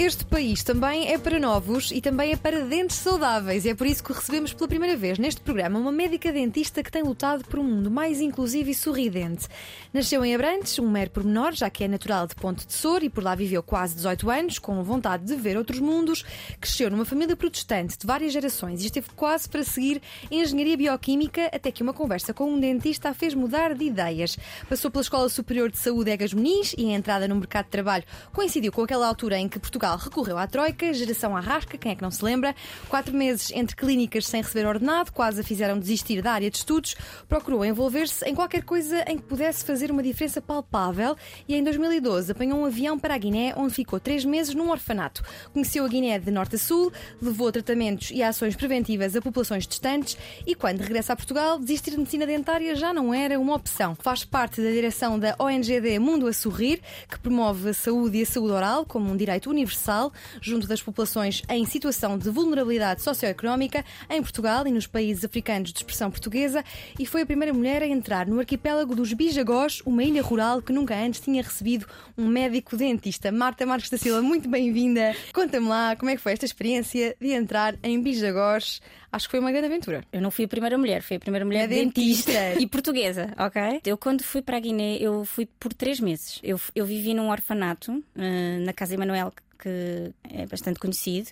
[0.00, 3.66] Este país também é para novos e também é para dentes saudáveis.
[3.66, 6.90] E é por isso que recebemos pela primeira vez neste programa uma médica dentista que
[6.90, 9.46] tem lutado por um mundo mais inclusivo e sorridente.
[9.92, 13.10] Nasceu em Abrantes, um mero pormenor, já que é natural de Ponte de Sor e
[13.10, 16.24] por lá viveu quase 18 anos, com vontade de ver outros mundos.
[16.58, 21.70] Cresceu numa família protestante de várias gerações e esteve quase para seguir engenharia bioquímica, até
[21.70, 24.38] que uma conversa com um dentista a fez mudar de ideias.
[24.66, 28.04] Passou pela Escola Superior de Saúde Egas Muniz e a entrada no mercado de trabalho
[28.32, 32.02] coincidiu com aquela altura em que Portugal recorreu à Troika, geração arrasca, quem é que
[32.02, 32.54] não se lembra?
[32.88, 36.94] Quatro meses entre clínicas sem receber ordenado, quase a fizeram desistir da área de estudos.
[37.28, 41.16] Procurou envolver-se em qualquer coisa em que pudesse fazer uma diferença palpável
[41.48, 45.24] e em 2012 apanhou um avião para a Guiné, onde ficou três meses num orfanato.
[45.52, 50.16] Conheceu a Guiné de norte a sul, levou tratamentos e ações preventivas a populações distantes
[50.46, 53.94] e quando regressa a Portugal, desistir de medicina dentária já não era uma opção.
[53.94, 58.26] Faz parte da direção da ONGD Mundo a Sorrir, que promove a saúde e a
[58.26, 63.84] saúde oral como um direito universal universal junto das populações em situação de vulnerabilidade socioeconómica
[64.08, 66.62] em Portugal e nos países africanos de expressão portuguesa
[66.98, 70.72] e foi a primeira mulher a entrar no arquipélago dos Bijagós, uma ilha rural que
[70.72, 71.86] nunca antes tinha recebido
[72.16, 73.32] um médico dentista.
[73.32, 75.14] Marta Marques da Silva, muito bem-vinda.
[75.32, 78.80] Conta-me lá como é que foi esta experiência de entrar em Bijagós.
[79.12, 80.04] Acho que foi uma grande aventura.
[80.12, 82.30] Eu não fui a primeira mulher, fui a primeira mulher dentista.
[82.30, 82.62] dentista.
[82.62, 83.80] e portuguesa, ok?
[83.84, 86.38] Eu, quando fui para a Guiné, eu fui por três meses.
[86.42, 91.30] Eu, eu vivi num orfanato, uh, na Casa Emanuel, que é bastante conhecido,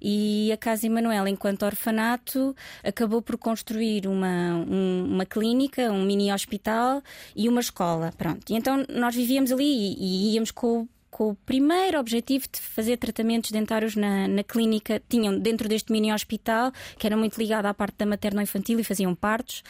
[0.00, 6.32] e a Casa Emanuel, enquanto orfanato, acabou por construir uma, um, uma clínica, um mini
[6.32, 7.02] hospital
[7.34, 8.12] e uma escola.
[8.16, 8.50] Pronto.
[8.50, 12.96] E então nós vivíamos ali e, e íamos com com o primeiro objetivo de fazer
[12.96, 15.00] tratamentos dentários na, na clínica.
[15.08, 19.14] Tinham dentro deste mini hospital, que era muito ligado à parte da materno-infantil e faziam
[19.14, 19.62] partos,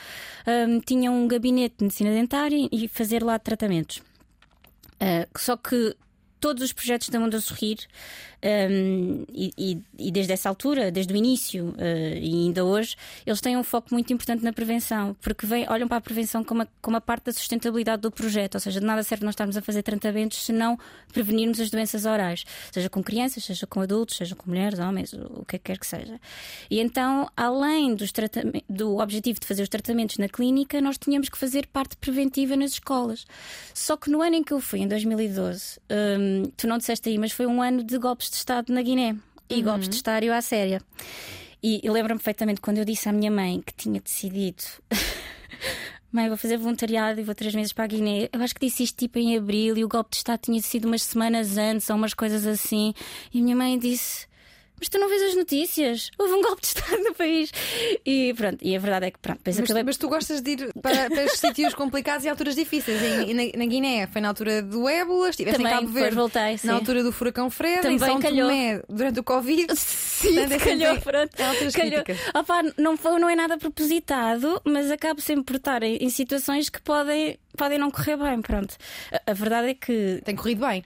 [0.46, 3.98] um, tinham um gabinete de medicina dentária e fazer lá tratamentos.
[4.94, 5.94] Uh, só que
[6.44, 7.78] todos os projetos da Mundo a Sorrir
[8.44, 12.94] um, e, e, desde essa altura, desde o início uh, e ainda hoje,
[13.24, 16.62] eles têm um foco muito importante na prevenção, porque vem, olham para a prevenção como
[16.62, 19.56] a, como a parte da sustentabilidade do projeto, ou seja, de nada serve nós estarmos
[19.56, 20.78] a fazer tratamentos se não
[21.10, 25.44] prevenirmos as doenças orais, seja com crianças, seja com adultos, seja com mulheres, homens, o
[25.46, 26.20] que quer que seja.
[26.70, 28.12] E então, além dos
[28.68, 32.72] do objetivo de fazer os tratamentos na clínica, nós tínhamos que fazer parte preventiva nas
[32.72, 33.26] escolas.
[33.72, 37.18] Só que no ano em que eu fui, em 2012, um, tu não disseste aí,
[37.18, 39.16] mas foi um ano de golpes de Estado na Guiné
[39.48, 39.62] e uhum.
[39.62, 40.80] golpes de Estado à séria.
[41.62, 44.62] E, e lembro-me perfeitamente quando eu disse à minha mãe que tinha decidido.
[46.12, 48.28] Mãe, vou fazer voluntariado e vou três meses para a Guiné.
[48.32, 50.84] Eu acho que disse isto tipo em abril e o golpe de Estado tinha sido
[50.84, 52.94] umas semanas antes ou umas coisas assim.
[53.32, 54.28] E a minha mãe disse:
[54.78, 56.10] mas tu não vês as notícias?
[56.18, 57.50] Houve um golpe de Estado no país.
[58.04, 59.40] E pronto, e a verdade é que pronto.
[59.44, 59.82] Mas, acabei...
[59.84, 63.00] mas tu gostas de ir para, para estes sítios complicados e alturas difíceis.
[63.26, 66.58] E, na, na, Guiné foi na altura do ébola, estiveste Também, em Cabo Verde voltei,
[66.58, 66.66] sim.
[66.66, 68.48] na altura do furacão Fred, Também em São calhou.
[68.48, 69.74] Tomé durante o Covid.
[69.74, 71.32] Sim, Portanto, é calhou, pronto.
[71.74, 72.04] calhou.
[72.34, 76.68] Opa, não, foi, não é nada propositado, mas acabo sempre por estar em, em situações
[76.68, 78.40] que podem, podem não correr bem.
[78.40, 78.76] Pronto.
[79.12, 80.22] A, a verdade é que.
[80.24, 80.84] Tem corrido bem.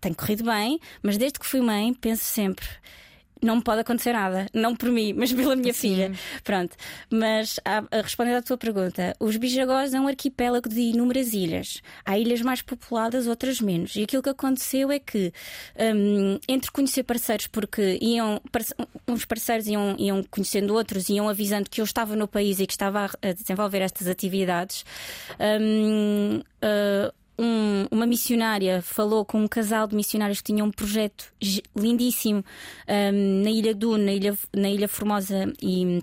[0.00, 2.66] Tem corrido bem, mas desde que fui mãe, penso sempre
[3.44, 5.80] não me pode acontecer nada, não por mim, mas pela minha Sim.
[5.80, 6.12] filha.
[6.42, 6.74] Pronto.
[7.10, 11.82] Mas a, a responder à tua pergunta, os Bijagós é um arquipélago de inúmeras ilhas.
[12.04, 13.94] Há ilhas mais populadas, outras menos.
[13.96, 15.32] E aquilo que aconteceu é que,
[15.78, 18.40] um, entre conhecer parceiros, porque iam,
[19.06, 22.72] uns parceiros iam, iam conhecendo outros, iam avisando que eu estava no país e que
[22.72, 24.84] estava a desenvolver estas atividades.
[25.38, 31.32] Um, uh, um, uma missionária falou com um casal de missionários que tinham um projeto
[31.76, 32.44] lindíssimo
[32.88, 36.02] um, na Ilha Du, na Ilha, na Ilha Formosa e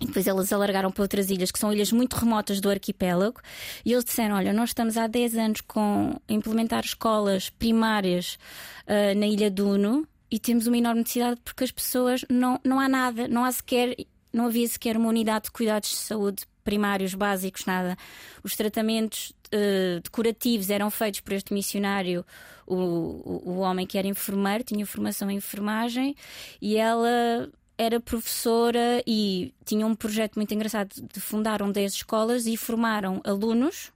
[0.00, 3.40] e depois elas alargaram para outras ilhas, que são ilhas muito remotas do arquipélago,
[3.84, 8.38] e eles disseram: Olha, nós estamos há 10 anos com implementar escolas primárias
[8.86, 12.88] uh, na Ilha Duno e temos uma enorme necessidade porque as pessoas não, não há
[12.88, 13.96] nada, não há sequer,
[14.32, 17.96] não havia sequer uma unidade de cuidados de saúde primários, básicos, nada.
[18.44, 22.24] Os tratamentos uh, decorativos eram feitos por este missionário,
[22.66, 26.14] o, o, o homem que era enfermeiro, tinha formação em enfermagem,
[26.60, 32.56] e ela era professora e tinha um projeto muito engraçado de fundaram 10 escolas e
[32.56, 33.92] formaram alunos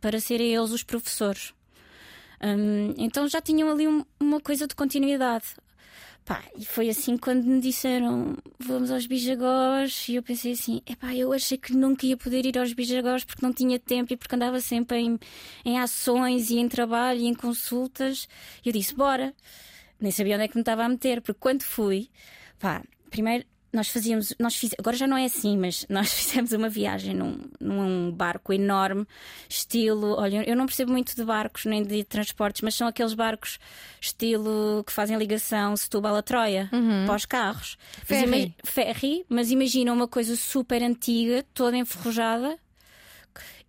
[0.00, 1.52] para serem eles os professores.
[2.42, 5.44] Um, então já tinham ali um, uma coisa de continuidade.
[6.30, 11.12] Pá, e foi assim quando me disseram vamos aos Bijagós e eu pensei assim, epá,
[11.12, 14.36] eu achei que nunca ia poder ir aos Bijagós porque não tinha tempo e porque
[14.36, 15.18] andava sempre em,
[15.64, 18.28] em ações e em trabalho e em consultas.
[18.64, 19.34] E eu disse, bora.
[20.00, 22.08] Nem sabia onde é que me estava a meter, porque quando fui,
[22.60, 22.80] pá,
[23.10, 27.14] primeiro nós fazíamos, nós fiz, agora já não é assim, mas nós fizemos uma viagem
[27.14, 29.06] num, num barco enorme,
[29.48, 30.14] estilo.
[30.18, 33.58] Olha, eu não percebo muito de barcos nem de transportes, mas são aqueles barcos
[34.00, 37.06] estilo que fazem ligação Setúbal a Troia uhum.
[37.06, 37.76] para os carros.
[38.04, 38.54] Ferry.
[38.62, 42.58] Mas, ferry, mas imagina uma coisa super antiga, toda enferrujada,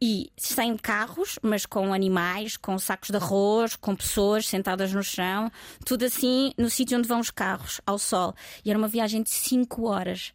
[0.01, 5.51] e sem carros, mas com animais, com sacos de arroz, com pessoas sentadas no chão,
[5.85, 8.33] tudo assim no sítio onde vão os carros, ao sol.
[8.65, 10.33] E era uma viagem de 5 horas.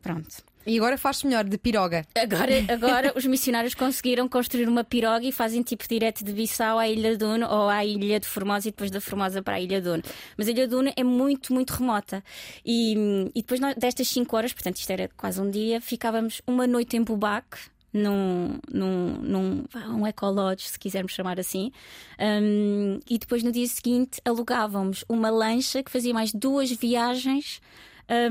[0.00, 0.48] Pronto.
[0.64, 2.04] E agora faz-se melhor de piroga.
[2.14, 6.86] Agora, agora os missionários conseguiram construir uma piroga e fazem tipo direto de Bissau à
[6.86, 9.80] Ilha de Uno ou à Ilha de Formosa e depois da Formosa para a Ilha
[9.80, 10.02] de Uno.
[10.36, 12.22] Mas a Ilha de Uno é muito, muito remota.
[12.64, 12.92] E,
[13.34, 17.02] e depois destas 5 horas, portanto isto era quase um dia, ficávamos uma noite em
[17.02, 17.58] Bubaque
[17.92, 21.72] num, num, num um ecolodge, se quisermos chamar assim.
[22.18, 27.60] Um, e depois no dia seguinte alugávamos uma lancha que fazia mais duas viagens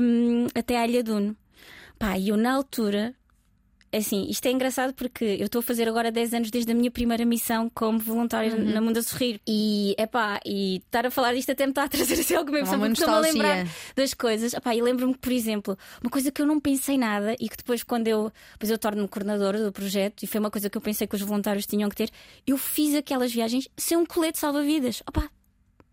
[0.00, 1.36] um, até a Ilha Duno.
[1.98, 3.14] Pá, e eu na altura
[3.92, 6.90] assim, isto é engraçado porque eu estou a fazer agora 10 anos desde a minha
[6.90, 8.72] primeira missão como voluntária uhum.
[8.72, 9.40] na Mundo a Sorrir.
[9.46, 12.58] E é pá, e estar a falar disto até me está a trazer assim alguma
[12.58, 14.52] emoção, porque estou-me a lembrar das coisas.
[14.52, 17.56] Epá, e lembro-me que, por exemplo, uma coisa que eu não pensei nada e que
[17.56, 20.82] depois, quando eu, depois eu torno-me coordenadora do projeto, e foi uma coisa que eu
[20.82, 22.10] pensei que os voluntários tinham que ter,
[22.46, 25.02] eu fiz aquelas viagens sem um colete salva-vidas.
[25.08, 25.30] Opá,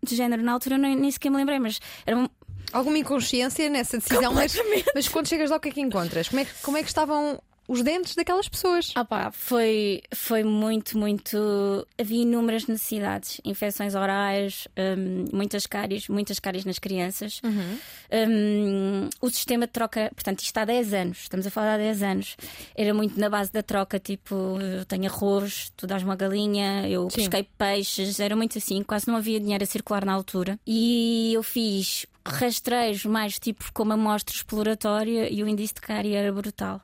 [0.02, 2.28] de género, na altura nem, nem sequer me lembrei, mas era um,
[2.72, 4.54] Alguma inconsciência nessa decisão, mas,
[4.94, 6.28] mas quando chegas lá, o que é que encontras?
[6.28, 8.92] Como é, como é que estavam os dentes daquelas pessoas.
[8.94, 11.86] Ah pá, foi, foi muito, muito.
[11.98, 17.40] Havia inúmeras necessidades: infecções orais, um, muitas cáries, muitas cáries nas crianças.
[17.44, 17.78] Uhum.
[18.12, 22.02] Um, o sistema de troca, portanto, isto há 10 anos, estamos a falar há 10
[22.02, 22.36] anos,
[22.74, 27.10] era muito na base da troca: tipo, eu tenho arroz, tu dás uma galinha, eu
[27.10, 27.16] Sim.
[27.16, 30.58] pesquei peixes, era muito assim, quase não havia dinheiro a circular na altura.
[30.66, 36.32] E eu fiz rastreios mais tipo como amostra exploratória e o índice de cárie era
[36.32, 36.80] brutal.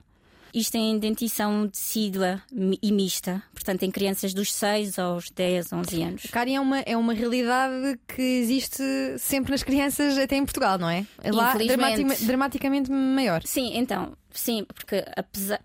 [0.53, 2.43] Isto em dentição decídua
[2.83, 6.23] e mista, portanto, em crianças dos 6 aos 10, 11 anos.
[6.31, 8.83] Cárie é uma, é uma realidade que existe
[9.19, 11.07] sempre nas crianças, até em Portugal, não é?
[11.25, 13.43] lá dramaticamente, dramaticamente maior.
[13.45, 15.61] Sim, então, sim, porque apesar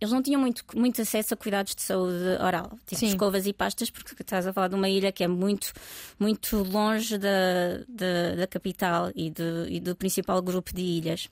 [0.00, 3.06] eles não tinham muito, muito acesso a cuidados de saúde oral, tipo Sim.
[3.06, 5.72] escovas e pastas, porque estás a falar de uma ilha que é muito,
[6.18, 11.28] muito longe da, da, da capital e, de, e do principal grupo de ilhas.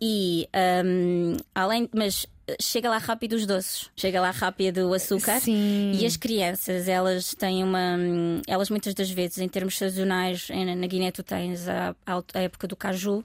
[0.00, 0.48] E
[0.84, 2.26] um, além, mas
[2.60, 5.92] chega lá rápido os doces, chega lá rápido o açúcar Sim.
[5.92, 7.96] e as crianças elas têm uma,
[8.46, 12.76] elas muitas das vezes em termos sazonais na Guiné tu tens a, a época do
[12.76, 13.24] caju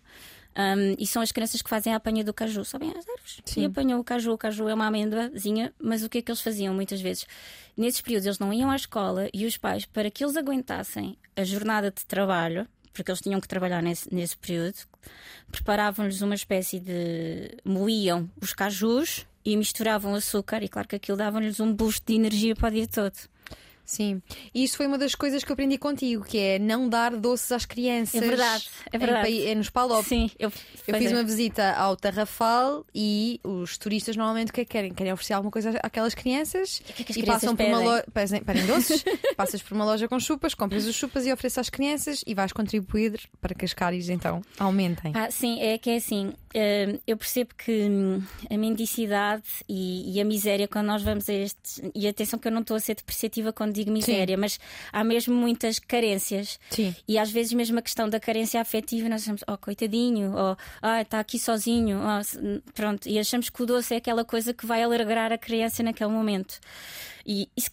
[0.55, 3.61] um, e são as crianças que fazem a apanha do caju, sabem as árvores Sim.
[3.61, 4.33] e apanham o caju.
[4.33, 7.25] O caju é uma amêndoazinha, mas o que é que eles faziam muitas vezes?
[7.75, 11.43] Nesses períodos eles não iam à escola e os pais, para que eles aguentassem a
[11.43, 14.77] jornada de trabalho, porque eles tinham que trabalhar nesse, nesse período,
[15.51, 17.57] preparavam-lhes uma espécie de.
[17.63, 22.55] moíam os cajus e misturavam açúcar, e claro que aquilo dava-lhes um boost de energia
[22.55, 23.15] para o dia todo.
[23.85, 24.21] Sim,
[24.53, 27.51] e isso foi uma das coisas que eu aprendi contigo, que é não dar doces
[27.51, 28.21] às crianças.
[28.21, 29.29] É verdade, é verdade.
[29.29, 30.05] Em, é nos Palop.
[30.05, 30.51] Sim, eu,
[30.87, 34.93] eu fiz uma visita ao Tarrafal e os turistas normalmente o que é que querem?
[34.93, 37.73] Querem oferecer alguma coisa àquelas crianças que é que e passam pedem?
[37.73, 38.41] por uma loja.
[38.45, 39.03] Pedem doces,
[39.35, 42.51] passas por uma loja com chupas, compras os chupas e ofereces às crianças e vais
[42.51, 45.11] contribuir para que as cáries então aumentem.
[45.15, 46.33] Ah, sim, é que é assim.
[47.07, 51.81] Eu percebo que hum, a mendicidade e, e a miséria, quando nós vamos a estes.
[51.95, 54.41] E atenção que eu não estou a ser depreciativa quando digo miséria, Sim.
[54.41, 54.59] mas
[54.91, 56.59] há mesmo muitas carências.
[56.69, 56.93] Sim.
[57.07, 61.01] E às vezes mesmo a questão da carência afetiva, nós achamos, oh, coitadinho, ou ah,
[61.01, 63.07] está aqui sozinho, oh, pronto.
[63.07, 66.59] E achamos que o doce é aquela coisa que vai alegrar a criança naquele momento.
[67.25, 67.63] E, e,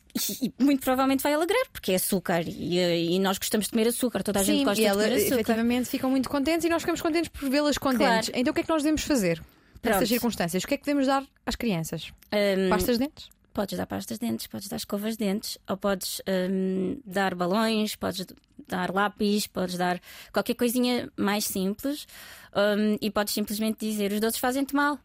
[0.43, 4.23] e, muito provavelmente vai alegrar, porque é açúcar e, e, nós gostamos de comer açúcar,
[4.23, 5.35] toda a Sim, gente gosta de comer açúcar.
[5.35, 8.29] Efetivamente ficam muito contentes e nós ficamos contentes por vê-las contentes.
[8.29, 8.41] Claro.
[8.41, 9.43] Então o que é que nós devemos fazer
[9.83, 10.65] nessas circunstâncias?
[10.65, 12.13] O que é que devemos dar às crianças?
[12.33, 13.29] Um, Pastas de dentes?
[13.53, 17.97] Podes dar pastas de dentes, podes dar escovas de dentes, ou podes um, dar balões,
[17.97, 18.25] podes
[18.69, 20.01] dar lápis, podes dar
[20.33, 22.07] qualquer coisinha mais simples
[22.55, 24.99] um, e podes simplesmente dizer os doces fazem-te mal.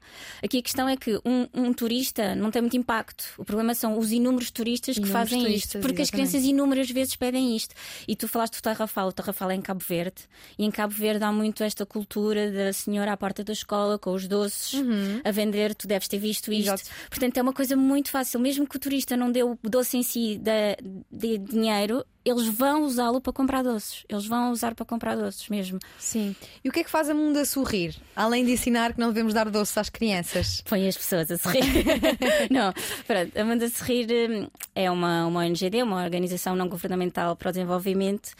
[0.44, 3.26] Aqui a questão é que um, um, turista não tem muito impacto.
[3.38, 6.02] O problema são os inúmeros turistas inúmeros que fazem turistas, isto, porque exatamente.
[6.02, 7.76] as crianças inúmeras vezes pedem isto.
[8.08, 10.24] E tu falaste do Tarrafal, o Tarrafal é em Cabo Verde,
[10.58, 14.14] e em Cabo Verde há muito esta cultura da senhora à porta da escola com
[14.14, 15.22] os doces uhum.
[15.24, 16.74] a vender, tu deves ter visto isto.
[16.74, 16.84] Exato.
[17.10, 20.04] Portanto, é uma coisa muito fácil, mesmo que o turista não dê o doce em
[20.04, 20.78] si de,
[21.12, 24.06] de dinheiro, eles vão usá-lo para comprar doces.
[24.08, 25.80] Eles vão usar para comprar doces mesmo.
[26.00, 26.36] Sim.
[26.64, 27.96] E o que é que faz a Mundo a sorrir?
[28.16, 30.62] Além de ensinar que não devemos dar doces às crianças.
[30.62, 31.64] Põe as pessoas a sorrir.
[32.50, 32.74] não,
[33.06, 33.38] pronto.
[33.38, 37.52] A Mundo a sorrir hum, é uma, uma ONGD, uma organização não governamental para o
[37.52, 38.32] desenvolvimento.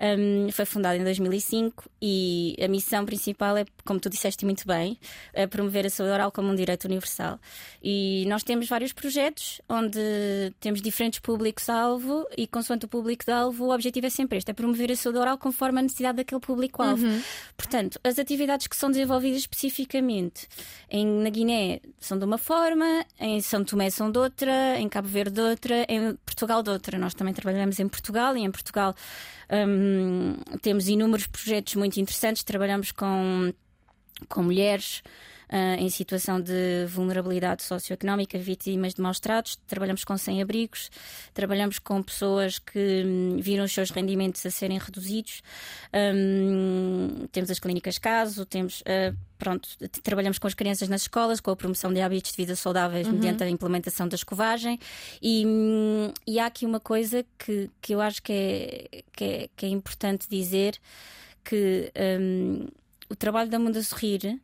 [0.00, 4.96] Um, foi fundada em 2005 e a missão principal é, como tu disseste muito bem,
[5.32, 7.40] é promover a saúde oral como um direito universal.
[7.82, 9.98] E nós temos vários projetos onde
[10.60, 14.96] temos diferentes públicos-alvo e, consoante o público-alvo, o objetivo é sempre este: é promover a
[14.96, 17.04] saúde oral conforme a necessidade daquele público-alvo.
[17.04, 17.22] Uhum.
[17.56, 20.46] Portanto, as atividades que são desenvolvidas especificamente
[20.88, 25.08] em, na Guiné são de uma forma, em São Tomé são de outra, em Cabo
[25.08, 26.98] Verde de outra, em Portugal de outra.
[26.98, 28.94] Nós também trabalhamos em Portugal e em Portugal
[29.50, 29.87] um,
[30.62, 33.52] temos inúmeros projetos muito interessantes, trabalhamos com,
[34.28, 35.02] com mulheres.
[35.48, 40.90] Uh, em situação de vulnerabilidade socioeconómica, vítimas de maus tratos, trabalhamos com sem-abrigos,
[41.32, 45.42] trabalhamos com pessoas que um, viram os seus rendimentos a serem reduzidos,
[46.14, 48.82] um, temos as clínicas caso, temos.
[48.82, 49.68] Uh, pronto,
[50.02, 53.14] trabalhamos com as crianças nas escolas, com a promoção de hábitos de vida saudáveis uhum.
[53.14, 54.78] mediante a implementação da escovagem.
[55.22, 59.48] E, hum, e há aqui uma coisa que, que eu acho que é, que é,
[59.56, 60.78] que é importante dizer:
[61.44, 61.90] que
[62.20, 62.66] um,
[63.08, 64.38] o trabalho da Mundo a Sorrir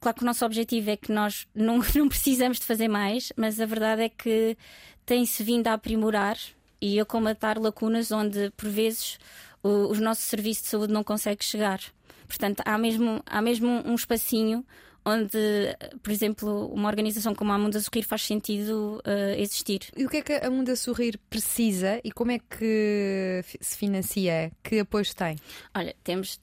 [0.00, 3.60] Claro que o nosso objetivo é que nós não, não precisamos de fazer mais, mas
[3.60, 4.56] a verdade é que
[5.04, 6.38] tem-se vindo a aprimorar
[6.80, 9.18] e a comatar lacunas onde, por vezes,
[9.62, 11.80] o, o nosso serviço de saúde não consegue chegar.
[12.26, 14.64] Portanto, há mesmo, há mesmo um espacinho
[15.04, 15.38] onde,
[16.02, 19.80] por exemplo, uma organização como a Mundo a Sorrir faz sentido uh, existir.
[19.96, 23.76] E o que é que a Mundo a Sorrir precisa e como é que se
[23.76, 24.52] financia?
[24.62, 25.36] Que apoios tem?
[25.74, 26.38] Olha, temos,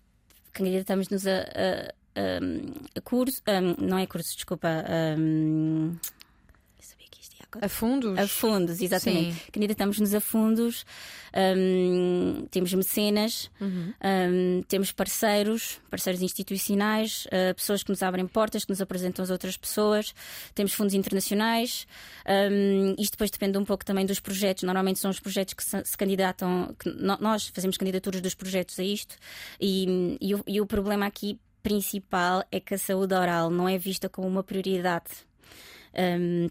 [0.54, 4.68] candidatamos-nos a, a um, curso, um, não é curso, desculpa.
[5.18, 5.96] Um,
[7.62, 8.18] a fundos?
[8.18, 9.34] A fundos, exatamente.
[9.34, 9.52] Sim.
[9.52, 10.86] Candidatamos-nos a fundos,
[11.34, 13.94] um, temos mecenas, uhum.
[14.04, 19.30] um, temos parceiros, parceiros institucionais, uh, pessoas que nos abrem portas, que nos apresentam as
[19.30, 20.14] outras pessoas,
[20.54, 21.88] temos fundos internacionais.
[22.52, 24.64] Um, isto depois depende um pouco também dos projetos.
[24.64, 28.78] Normalmente são os projetos que se, se candidatam, que no, nós fazemos candidaturas dos projetos
[28.80, 29.16] a isto,
[29.60, 33.78] e, e, o, e o problema aqui principal é que a saúde oral não é
[33.78, 35.28] vista como uma prioridade.
[35.94, 36.50] Um,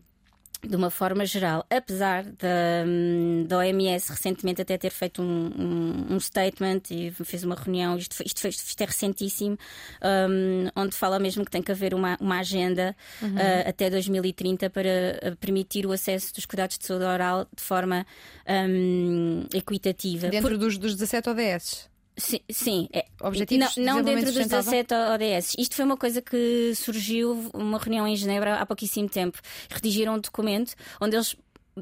[0.67, 2.85] de uma forma geral, apesar da,
[3.47, 8.23] da OMS recentemente até ter feito um, um, um statement e fez uma reunião, isto,
[8.25, 9.57] isto, isto é recentíssimo,
[10.03, 13.35] um, onde fala mesmo que tem que haver uma, uma agenda uhum.
[13.35, 14.89] uh, até 2030 para
[15.23, 18.07] uh, permitir o acesso dos cuidados de saúde oral de forma
[19.55, 20.29] equitativa.
[20.29, 20.59] Dentro Por...
[20.59, 21.96] dos, dos 17 ODS?
[22.17, 23.05] Sim, sim é.
[23.21, 25.55] Objetivos não, não dentro dos 17 ODS.
[25.59, 29.39] Isto foi uma coisa que surgiu, uma reunião em Genebra há pouquíssimo tempo.
[29.69, 31.37] Redigiram um documento onde eles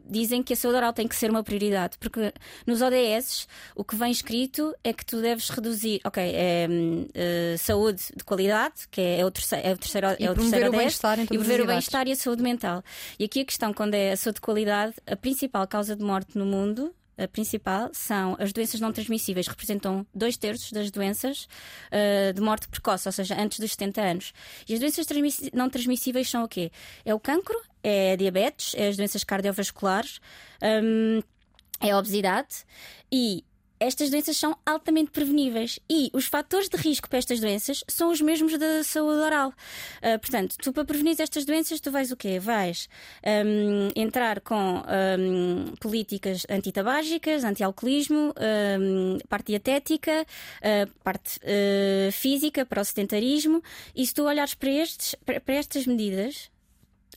[0.04, 2.32] dizem que a saúde oral tem que ser uma prioridade, porque
[2.66, 8.02] nos ODS o que vem escrito é que tu deves reduzir, ok, é, uh, saúde
[8.16, 11.26] de qualidade, que é, o terceiro, é o terceiro, e é o terceiro ODS, e
[11.28, 12.82] promover o bem-estar e a saúde mental.
[13.18, 16.36] E aqui a questão, quando é a saúde de qualidade, a principal causa de morte
[16.36, 16.92] no mundo
[17.33, 21.49] principal são as doenças não transmissíveis, representam dois terços das doenças
[21.90, 24.33] uh, de morte precoce, ou seja, antes dos 70 anos.
[24.68, 25.06] E as doenças
[25.52, 26.71] não transmissíveis são o quê?
[27.04, 30.21] É o cancro, é a diabetes, é as doenças cardiovasculares,
[30.62, 31.23] um,
[31.80, 32.64] é a obesidade
[33.12, 33.44] e
[33.84, 38.20] estas doenças são altamente preveníveis e os fatores de risco para estas doenças são os
[38.20, 39.48] mesmos da saúde oral.
[39.48, 42.38] Uh, portanto, tu para prevenir estas doenças, tu vais o quê?
[42.38, 42.88] Vais
[43.46, 48.34] um, entrar com um, políticas antitabágicas, anti-alcoolismo,
[48.80, 53.62] um, parte dietética, uh, parte uh, física para o sedentarismo.
[53.94, 56.50] E se tu olhares para, estes, para, estas medidas,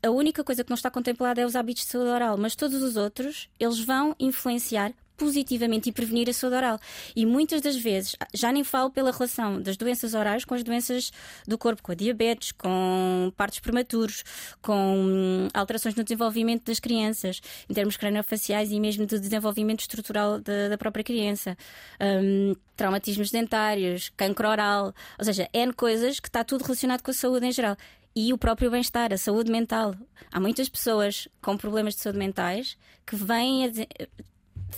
[0.03, 2.81] a única coisa que não está contemplada é os hábitos de saúde oral, mas todos
[2.81, 6.79] os outros, eles vão influenciar positivamente e prevenir a saúde oral.
[7.15, 11.12] E muitas das vezes, já nem falo pela relação das doenças orais com as doenças
[11.47, 14.24] do corpo, com a diabetes, com partos prematuros,
[14.62, 20.39] com hum, alterações no desenvolvimento das crianças, em termos craniofaciais e mesmo de desenvolvimento estrutural
[20.39, 21.57] da, da própria criança.
[22.00, 27.13] Um, traumatismos dentários, cancro oral, ou seja, N coisas que está tudo relacionado com a
[27.13, 27.75] saúde em geral
[28.15, 29.93] e o próprio bem-estar, a saúde mental.
[30.31, 33.69] Há muitas pessoas com problemas de saúde mentais que vêm a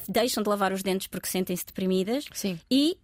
[0.08, 2.60] deixam de lavar os dentes porque sentem-se deprimidas Sim.
[2.69, 2.98] e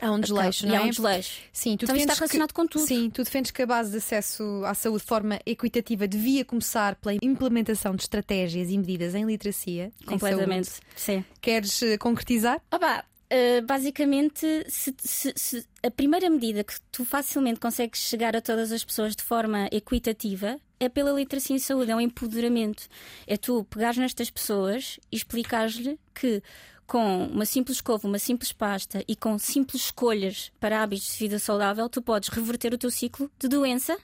[0.00, 0.78] Há um desleixo, não é?
[0.78, 1.40] Há um desleixo.
[1.52, 2.86] Sim, tu então está relacionado que, com tudo.
[2.86, 6.96] Sim, tu defendes que a base de acesso à saúde de forma equitativa devia começar
[6.96, 9.90] pela implementação de estratégias e medidas em literacia.
[10.04, 11.24] Completamente, em sim.
[11.40, 12.60] Queres uh, concretizar?
[12.70, 18.40] Opa, uh, basicamente, se, se, se a primeira medida que tu facilmente consegues chegar a
[18.40, 22.86] todas as pessoas de forma equitativa é pela literacia em saúde, é um empoderamento.
[23.26, 26.42] É tu pegares nestas pessoas e explicares-lhe que
[26.86, 31.38] com uma simples escova, uma simples pasta e com simples escolhas para hábitos de vida
[31.38, 33.96] saudável, tu podes reverter o teu ciclo de doença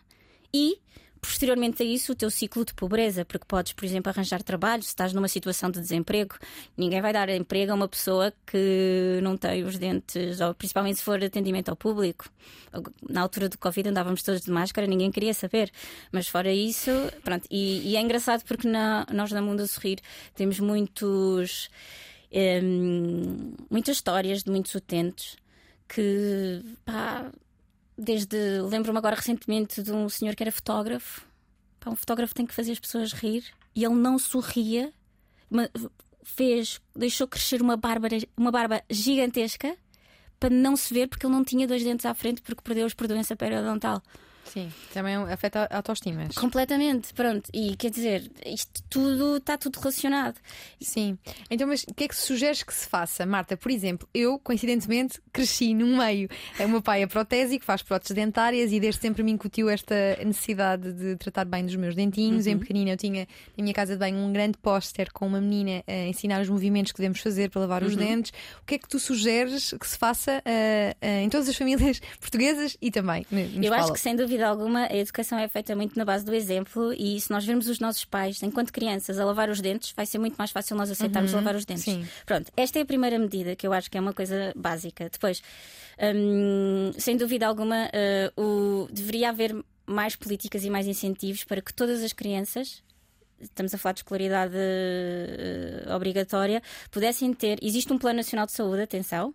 [0.52, 0.78] e
[1.42, 4.90] posteriormente a isso o teu ciclo de pobreza, porque podes, por exemplo, arranjar trabalho se
[4.90, 6.36] estás numa situação de desemprego.
[6.76, 11.02] Ninguém vai dar emprego a uma pessoa que não tem os dentes, ou principalmente se
[11.02, 12.30] for atendimento ao público.
[13.10, 15.72] Na altura do Covid andávamos todos de máscara, ninguém queria saber.
[16.12, 16.92] Mas fora isso,
[17.24, 17.44] pronto.
[17.50, 19.98] E, e é engraçado porque na, nós na Mundo a Sorrir
[20.36, 21.68] temos muitos.
[22.32, 25.36] Hum, muitas histórias de muitos utentes
[25.88, 27.32] que pá,
[27.98, 28.60] desde.
[28.62, 31.31] Lembro-me agora recentemente de um senhor que era fotógrafo.
[31.82, 34.92] Pá, um fotógrafo tem que fazer as pessoas rir e ele não sorria,
[36.22, 39.76] fez, deixou crescer uma barba, uma barba gigantesca
[40.38, 43.08] para não se ver porque ele não tinha dois dentes à frente porque perdeu-os por
[43.08, 44.00] doença periodontal.
[44.44, 46.28] Sim, também afeta a autoestima.
[46.34, 47.48] Completamente, pronto.
[47.54, 50.36] E quer dizer, isto tudo está tudo relacionado.
[50.80, 51.16] Sim.
[51.50, 53.56] Então, mas o que é que sugeres que se faça, Marta?
[53.56, 56.28] Por exemplo, eu, coincidentemente, cresci num meio.
[56.60, 59.94] O meu pai é protésico, faz próteses dentárias e desde sempre me incutiu esta
[60.24, 62.44] necessidade de tratar bem dos meus dentinhos.
[62.44, 62.52] Uhum.
[62.52, 65.82] Em pequenina, eu tinha na minha casa de banho um grande póster com uma menina
[65.86, 67.88] a ensinar os movimentos que devemos fazer para lavar uhum.
[67.88, 68.32] os dentes.
[68.60, 72.00] O que é que tu sugeres que se faça uh, uh, em todas as famílias
[72.20, 73.24] portuguesas e também?
[73.62, 76.34] Eu acho que sem dúvida dúvida alguma, a educação é feita muito na base do
[76.34, 80.06] exemplo e se nós vermos os nossos pais, enquanto crianças, a lavar os dentes, vai
[80.06, 81.84] ser muito mais fácil nós aceitarmos uhum, lavar os dentes.
[81.84, 82.06] Sim.
[82.24, 85.08] Pronto, esta é a primeira medida que eu acho que é uma coisa básica.
[85.10, 85.42] Depois,
[86.16, 89.54] hum, sem dúvida alguma, uh, o, deveria haver
[89.86, 92.82] mais políticas e mais incentivos para que todas as crianças
[93.40, 97.58] estamos a falar de escolaridade uh, obrigatória, pudessem ter.
[97.60, 99.34] Existe um Plano Nacional de Saúde, atenção,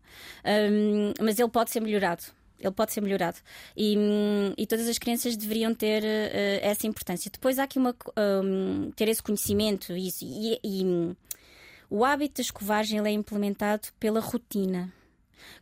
[0.72, 2.24] um, mas ele pode ser melhorado
[2.60, 3.38] ele pode ser melhorado.
[3.76, 3.96] E,
[4.58, 7.30] e todas as crianças deveriam ter uh, essa importância.
[7.32, 7.96] Depois há aqui uma.
[8.18, 11.16] Um, ter esse conhecimento isso, e, e
[11.90, 14.92] o hábito da escovagem é implementado pela rotina.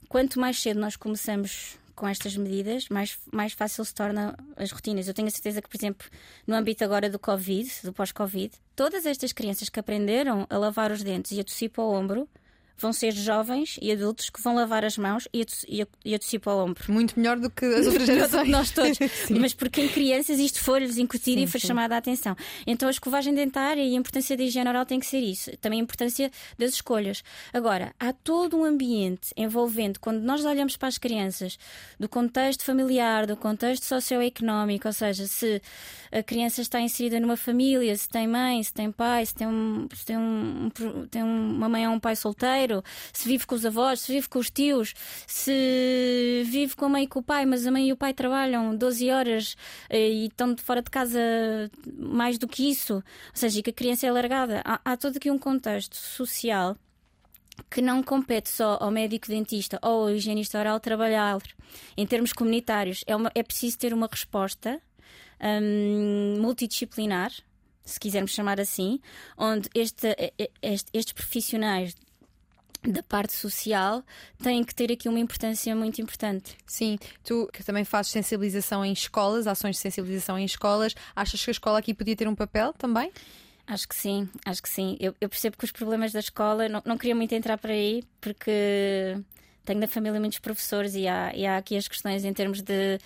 [0.10, 5.08] Quanto mais cedo nós começamos com estas medidas, mais, mais fácil se torna as rotinas.
[5.08, 6.08] Eu tenho a certeza que, por exemplo,
[6.46, 11.02] no âmbito agora do Covid, do pós-Covid, todas estas crianças que aprenderam a lavar os
[11.02, 12.28] dentes e a tossir para o ombro
[12.78, 16.40] vão ser jovens e adultos que vão lavar as mãos e a, e e tossir
[16.40, 16.84] para o ombro.
[16.92, 18.50] Muito melhor do que as outras gerações.
[18.50, 18.98] Nós todos.
[19.30, 21.68] Mas porque em crianças isto foi-lhes incutido sim, e foi sim.
[21.68, 22.36] chamada a atenção.
[22.66, 25.56] Então a escovagem dentária e a importância da higiene oral tem que ser isso.
[25.58, 27.24] Também a importância das escolhas.
[27.54, 31.58] Agora, há todo um ambiente envolvendo, quando nós olhamos para as crianças,
[32.00, 35.62] do contexto familiar, do contexto socioeconómico, ou seja, se
[36.12, 39.88] a criança está inserida numa família, se tem mãe, se tem pai, se tem, um,
[39.94, 40.70] se tem, um,
[41.10, 42.64] tem uma mãe ou um pai solteiro,
[43.13, 44.93] se vive com os avós, se vive com os tios,
[45.28, 48.13] se vive com a mãe e com o pai, mas a mãe e o pai
[48.13, 49.56] trabalham 12 horas
[49.89, 51.19] eh, e estão fora de casa
[51.97, 54.62] mais do que isso, ou seja, que a criança é largada.
[54.65, 56.78] Há, há todo aqui um contexto social
[57.69, 61.39] que não compete só ao médico dentista ou ao higienista oral trabalhar
[61.95, 63.04] em termos comunitários.
[63.08, 64.82] É, uma, é preciso ter uma resposta
[65.41, 67.32] um, multidisciplinar,
[67.84, 68.99] se quisermos chamar assim,
[69.38, 70.15] onde este,
[70.62, 71.95] este, estes profissionais
[72.91, 74.04] da parte social
[74.41, 76.56] têm que ter aqui uma importância muito importante.
[76.65, 81.50] Sim, tu que também fazes sensibilização em escolas, ações de sensibilização em escolas, achas que
[81.50, 83.12] a escola aqui podia ter um papel também?
[83.67, 84.95] Acho que sim, acho que sim.
[85.00, 88.04] Eu, eu percebo que os problemas da escola, não, não queria muito entrar por aí,
[88.21, 89.17] porque
[89.65, 93.00] tenho na família muitos professores e há, e há aqui as questões em termos de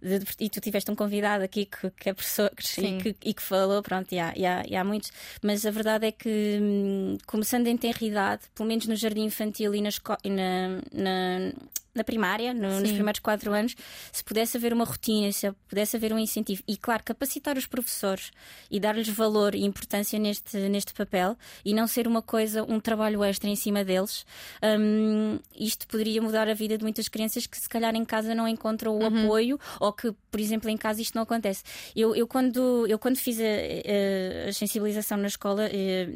[0.00, 3.42] de, e tu tiveste um convidado aqui que, que é professor e que, e que,
[3.42, 7.18] falou, pronto, e há, e, há, e há muitos, mas a verdade é que hum,
[7.26, 9.88] começando em tenra idade, pelo menos no jardim infantil e na,
[10.24, 11.52] na, na
[11.96, 13.74] na primária, no, nos primeiros quatro anos,
[14.12, 18.30] se pudesse haver uma rotina, se pudesse haver um incentivo e, claro, capacitar os professores
[18.70, 23.24] e dar-lhes valor e importância neste, neste papel e não ser uma coisa, um trabalho
[23.24, 24.24] extra em cima deles,
[24.62, 28.46] um, isto poderia mudar a vida de muitas crianças que, se calhar, em casa não
[28.46, 29.24] encontram o uhum.
[29.24, 31.62] apoio ou que, por exemplo, em casa isto não acontece.
[31.94, 36.08] Eu, eu, quando, eu quando fiz a, a, sensibilização na escola, eh,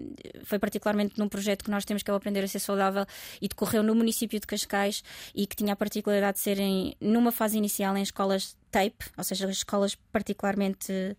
[0.45, 3.07] foi particularmente num projeto que nós temos que é o Aprender a Ser Saudável
[3.41, 5.03] e decorreu no município de Cascais
[5.35, 9.25] e que tinha tinha a particularidade de serem, numa fase inicial, em escolas tape, ou
[9.25, 11.17] seja, as escolas particularmente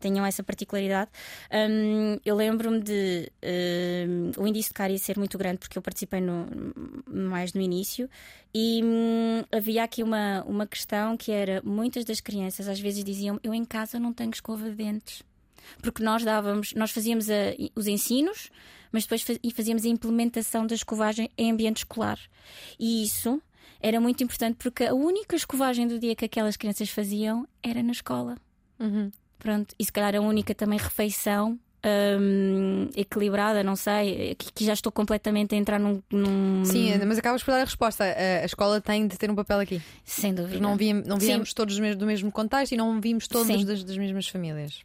[0.00, 1.10] tenham essa particularidade.
[1.52, 3.30] Um, eu lembro-me de
[4.08, 6.46] um, o índice de cárie ser muito grande porque eu participei no,
[7.06, 8.08] mais no início
[8.52, 13.38] e um, havia aqui uma, uma questão que era muitas das crianças às vezes diziam
[13.44, 15.22] eu em casa não tenho escova de dentes
[15.80, 18.50] porque nós dávamos, nós fazíamos a, os ensinos,
[18.90, 19.24] mas depois
[19.54, 22.18] fazíamos a implementação da escovagem em ambiente escolar.
[22.78, 23.40] E isso
[23.80, 27.92] era muito importante porque a única escovagem do dia que aquelas crianças faziam era na
[27.92, 28.36] escola.
[28.78, 29.10] Uhum.
[29.38, 31.58] Pronto, e se calhar a única também refeição
[32.20, 37.42] hum, equilibrada, não sei, que, já estou completamente a entrar num, num, Sim, mas acabas
[37.42, 38.04] por dar a resposta.
[38.04, 39.82] A, a, escola tem de ter um papel aqui.
[40.04, 40.60] Sem dúvida.
[40.60, 43.82] Não, viemos, não viemos todos do mesmo, do mesmo contexto e não vimos todos das,
[43.84, 44.82] das mesmas famílias.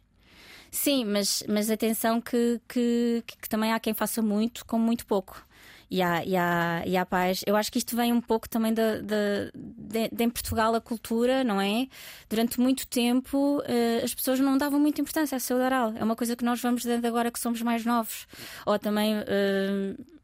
[0.70, 5.45] Sim, mas, mas atenção que, que, que, também há quem faça muito com muito pouco.
[5.90, 7.42] E há, e, e pais.
[7.46, 10.80] Eu acho que isto vem um pouco também de, de, de, de em Portugal a
[10.80, 11.86] cultura, não é?
[12.28, 15.92] Durante muito tempo uh, as pessoas não davam muita importância à saúde oral.
[15.96, 18.26] É uma coisa que nós vamos dando agora que somos mais novos.
[18.64, 19.14] Ou também.
[19.16, 20.16] Uh,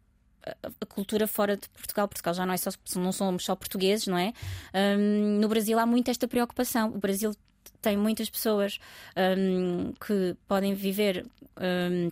[0.81, 4.18] a cultura fora de Portugal, Portugal já não é só não somos só portugueses, não
[4.18, 4.33] é?
[4.75, 6.88] Um, no Brasil há muito esta preocupação.
[6.88, 7.33] O Brasil
[7.81, 8.79] tem muitas pessoas
[9.16, 11.27] um, que podem viver
[11.61, 12.11] um,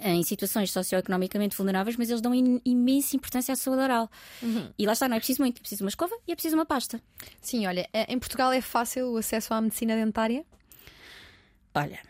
[0.00, 2.32] em situações socioeconomicamente vulneráveis, mas eles dão
[2.64, 4.10] imensa importância à saúde oral.
[4.42, 4.70] Uhum.
[4.78, 6.64] E lá está, não é preciso muito, é preciso uma escova e é preciso uma
[6.64, 7.00] pasta.
[7.40, 10.44] Sim, olha, eh, em Portugal é fácil o acesso à medicina dentária?
[11.74, 12.00] Olha,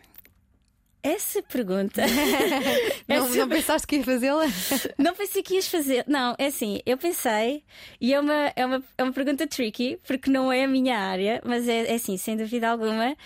[1.03, 2.01] essa pergunta.
[3.07, 3.37] não, Essa...
[3.37, 4.45] não, pensaste que ia fazê-la?
[4.97, 6.05] não pensei que ias fazer.
[6.07, 7.61] Não, é assim, eu pensei,
[7.99, 11.41] e é uma, é uma, é uma pergunta tricky, porque não é a minha área,
[11.43, 13.17] mas é, é assim, sem dúvida alguma,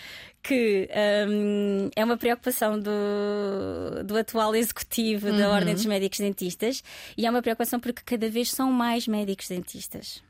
[0.48, 0.88] que
[1.28, 5.38] um, é uma preocupação do, do atual executivo uhum.
[5.38, 6.82] da Ordem dos Médicos Dentistas,
[7.18, 10.24] e é uma preocupação porque cada vez são mais médicos dentistas.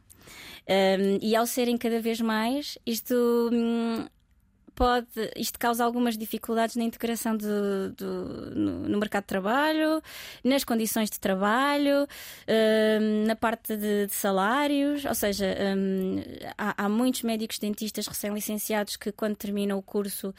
[0.67, 3.13] Um, e ao serem cada vez mais, isto
[3.53, 4.05] hum,
[4.77, 7.47] pode, isto causa algumas dificuldades na integração de,
[8.55, 9.99] no, no, mercado de trabalho,
[10.43, 12.07] nas condições de trabalho,
[12.47, 16.21] um, na parte de, de, salários, ou seja, um,
[16.55, 20.31] há, há, muitos médicos dentistas recém-licenciados que, quando terminam o curso,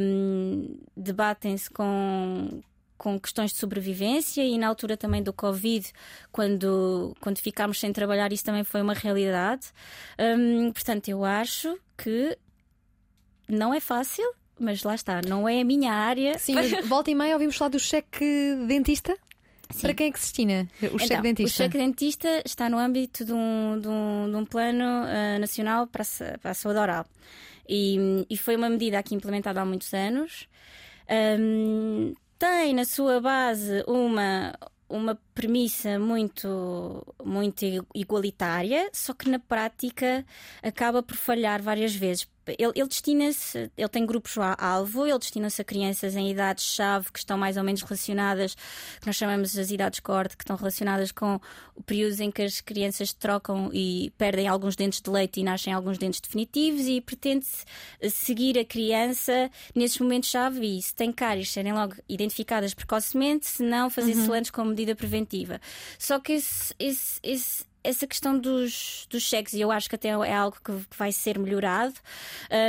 [0.00, 2.62] um, debatem-se com
[2.96, 5.92] com questões de sobrevivência e na altura também do Covid,
[6.32, 9.66] quando, quando ficámos sem trabalhar, isso também foi uma realidade.
[10.18, 12.38] Hum, portanto, eu acho que
[13.48, 14.24] não é fácil,
[14.58, 16.38] mas lá está, não é a minha área.
[16.38, 16.54] Sim,
[16.86, 19.16] volta e meia ouvimos falar do cheque dentista.
[19.70, 19.80] Sim.
[19.80, 21.62] Para quem é que se destina o então, cheque dentista?
[21.62, 25.86] O cheque dentista está no âmbito de um, de um, de um plano uh, nacional
[25.86, 27.06] para a, para a, saúde oral.
[27.68, 30.46] E, e, foi uma medida aqui implementada há muitos anos.
[31.40, 34.54] Um, tem na sua base uma,
[34.88, 40.24] uma premissa muito, muito igualitária, só que na prática
[40.62, 46.14] acaba por falhar várias vezes ele, ele destina-se, ele tem grupos-alvo, ele destina-se a crianças
[46.14, 48.54] em idades-chave que estão mais ou menos relacionadas,
[49.00, 51.40] que nós chamamos as idades-corte, que estão relacionadas com
[51.74, 55.72] o período em que as crianças trocam e perdem alguns dentes de leite e nascem
[55.72, 57.64] alguns dentes definitivos e pretende-se
[58.10, 63.88] seguir a criança nesses momentos-chave e se tem cáries serem logo identificadas precocemente, se não
[63.88, 64.32] fazer uhum.
[64.34, 65.23] antes como medida preventiva.
[65.98, 70.08] Só que esse, esse, esse essa questão dos, dos cheques, e eu acho que até
[70.08, 71.94] é algo que, vai ser melhorado,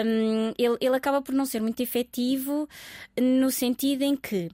[0.06, 2.68] um, ele, ele acaba por não ser muito efetivo
[3.18, 4.52] no sentido em que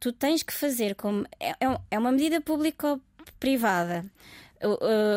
[0.00, 1.26] tu tens que fazer como.
[1.38, 4.06] É, é, é uma medida público-privada.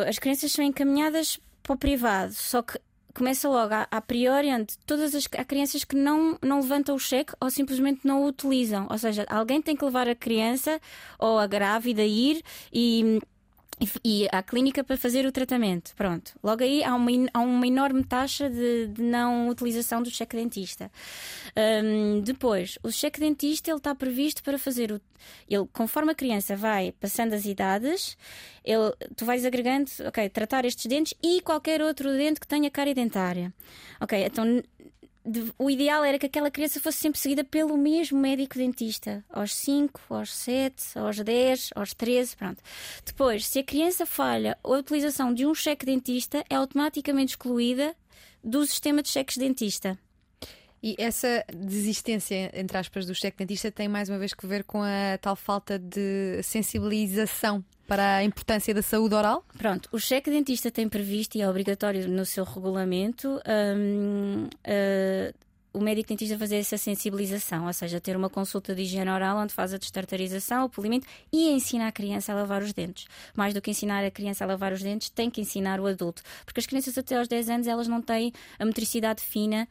[0.06, 2.78] As crianças são encaminhadas para o privado, só que
[3.14, 6.98] começa logo a, a priori onde todas as há crianças que não, não levantam o
[6.98, 8.86] cheque ou simplesmente não o utilizam.
[8.90, 10.80] Ou seja, alguém tem que levar a criança
[11.18, 13.20] ou a grávida a ir e
[14.04, 15.94] e à clínica para fazer o tratamento.
[15.96, 16.32] Pronto.
[16.42, 20.90] Logo aí há uma, há uma enorme taxa de, de não utilização do cheque dentista.
[21.84, 25.00] Um, depois, o cheque dentista ele está previsto para fazer o.
[25.48, 28.16] Ele, conforme a criança vai passando as idades,
[28.64, 32.94] ele, tu vais agregando, ok, tratar estes dentes e qualquer outro dente que tenha cárie
[32.94, 33.52] dentária.
[34.00, 34.62] Ok, então
[35.58, 40.00] o ideal era que aquela criança fosse sempre seguida pelo mesmo médico dentista, aos 5,
[40.10, 42.62] aos 7, aos 10, aos 13, pronto.
[43.04, 47.94] Depois, se a criança falha a utilização de um cheque dentista, é automaticamente excluída
[48.42, 49.96] do sistema de cheques dentista.
[50.82, 54.82] E essa desistência, entre aspas, do cheque dentista tem mais uma vez que ver com
[54.82, 59.44] a tal falta de sensibilização para a importância da saúde oral?
[59.58, 63.38] Pronto, o cheque dentista tem previsto e é obrigatório no seu regulamento.
[63.46, 65.32] Um, uh, ah,
[65.74, 69.52] o médico dentista fazer essa sensibilização, ou seja, ter uma consulta de higiene oral onde
[69.52, 73.06] faz a destartarização, o polimento e ensina a criança a lavar os dentes.
[73.36, 76.22] Mais do que ensinar a criança a lavar os dentes, tem que ensinar o adulto.
[76.46, 79.68] Porque as crianças até aos 10 anos elas não têm a motricidade fina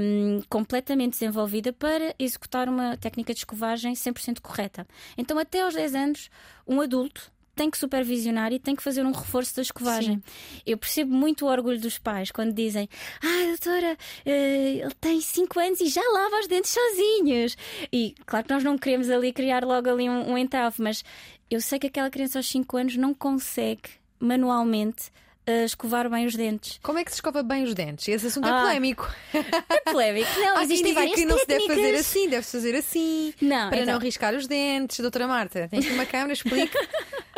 [0.00, 4.86] um, completamente desenvolvida para executar uma técnica de escovagem 100% correta.
[5.18, 6.30] Então, até aos 10 anos,
[6.66, 10.14] um adulto tem que supervisionar e tem que fazer um reforço da escovagem.
[10.14, 10.62] Sim.
[10.64, 12.88] Eu percebo muito o orgulho dos pais quando dizem:
[13.20, 17.56] Ah, doutora, uh, ele tem 5 anos e já lava os dentes sozinhos.
[17.92, 21.04] E claro que nós não queremos ali criar logo ali um, um entrave, mas
[21.50, 23.90] eu sei que aquela criança aos 5 anos não consegue
[24.20, 25.10] manualmente
[25.48, 26.78] uh, escovar bem os dentes.
[26.82, 28.06] Como é que se escova bem os dentes?
[28.06, 29.14] Esse assunto é ah, é polémico.
[29.70, 30.28] É polémico.
[30.38, 33.34] Não, Há existem várias que não se deve fazer assim, deve-se fazer assim.
[33.40, 33.94] Não, para então...
[33.94, 35.00] não riscar os dentes.
[35.00, 36.78] Doutora Marta, tem aqui uma câmera, explica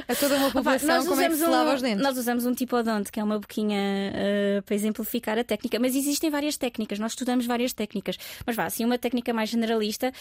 [0.08, 2.02] a toda uma população como é que se um, lava os dentes.
[2.02, 5.94] Nós usamos um tipo odonte, que é uma boquinha uh, para exemplificar a técnica, mas
[5.94, 8.16] existem várias técnicas, nós estudamos várias técnicas.
[8.46, 10.12] Mas vá, assim, uma técnica mais generalista.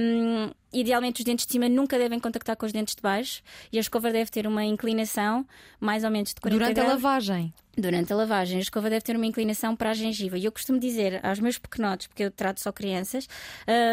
[0.00, 3.78] Um, idealmente os dentes de cima nunca devem contactar com os dentes de baixo e
[3.78, 5.46] a escova deve ter uma inclinação
[5.80, 6.88] mais ou menos de 40 Durante graus.
[6.88, 7.29] a lavagem?
[7.76, 10.36] Durante a lavagem, a escova deve ter uma inclinação para a gengiva.
[10.36, 13.28] E eu costumo dizer aos meus pequenotes, porque eu trato só crianças,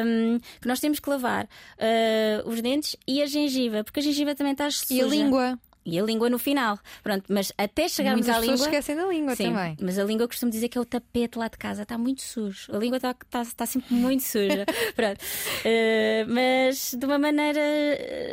[0.06, 4.36] um, que nós temos que lavar uh, os dentes e a gengiva, porque a gengiva
[4.36, 4.94] também está suja.
[4.94, 6.78] E a língua e a língua no final.
[7.02, 8.66] Pronto, mas até chegarmos Muitas à língua.
[8.66, 9.78] esquecem da língua sim, também.
[9.82, 12.22] Mas a língua eu costumo dizer que é o tapete lá de casa, está muito
[12.22, 12.76] sujo.
[12.76, 14.66] A língua está, está, está sempre muito suja.
[14.96, 15.18] Pronto.
[15.20, 17.62] Uh, mas de uma maneira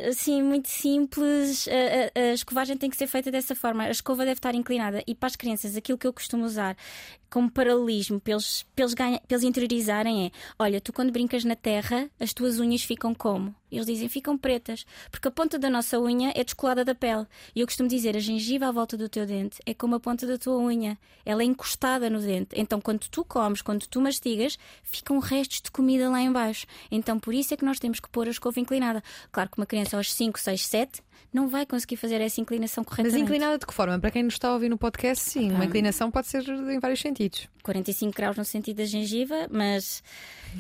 [0.09, 3.85] assim muito simples, a, a, a escovagem tem que ser feita dessa forma.
[3.85, 5.03] A escova deve estar inclinada.
[5.07, 6.77] E para as crianças, aquilo que eu costumo usar
[7.35, 11.45] como paralelismo para eles, para eles, ganha, para eles interiorizarem é: olha, tu quando brincas
[11.45, 13.55] na terra, as tuas unhas ficam como?
[13.75, 17.27] Eles dizem ficam pretas, porque a ponta da nossa unha é descolada da pele.
[17.55, 20.27] E eu costumo dizer: a gengiva à volta do teu dente é como a ponta
[20.27, 22.51] da tua unha, ela é encostada no dente.
[22.55, 26.67] Então, quando tu comes, quando tu mastigas, ficam restos de comida lá embaixo.
[26.91, 29.03] Então, por isso é que nós temos que pôr a escova inclinada.
[29.33, 33.15] Claro que uma criança aos 5, 6, 7 não vai conseguir fazer essa inclinação corretamente.
[33.15, 33.99] Mas inclinada de que forma?
[33.99, 37.01] Para quem nos está a ouvir no podcast, sim, uma inclinação pode ser em vários
[37.01, 37.49] sentidos.
[37.65, 40.03] 45 graus no sentido da gengiva, mas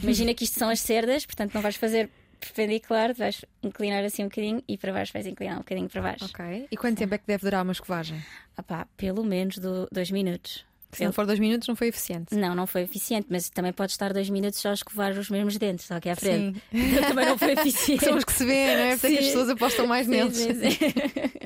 [0.02, 2.10] imagina que isto são as cerdas, portanto não vais fazer
[2.44, 6.24] perpendicular, vais inclinar assim um bocadinho e para baixo vais inclinar um bocadinho para baixo.
[6.26, 6.68] Ok.
[6.70, 8.22] E quanto tempo é que deve durar uma escovagem?
[8.56, 10.64] Ah pá, pelo menos do, dois minutos.
[10.96, 12.34] Se não for dois minutos, não foi eficiente.
[12.34, 15.56] Não, não foi eficiente, mas também pode estar dois minutos só a escovar os mesmos
[15.58, 16.62] dentes, só aqui à frente.
[16.70, 16.94] Sim.
[17.08, 18.04] também não foi eficiente.
[18.04, 18.96] São os que se vê, não é?
[18.96, 20.36] Porque é que as pessoas apostam mais sim, neles.
[20.36, 20.78] Sim, sim.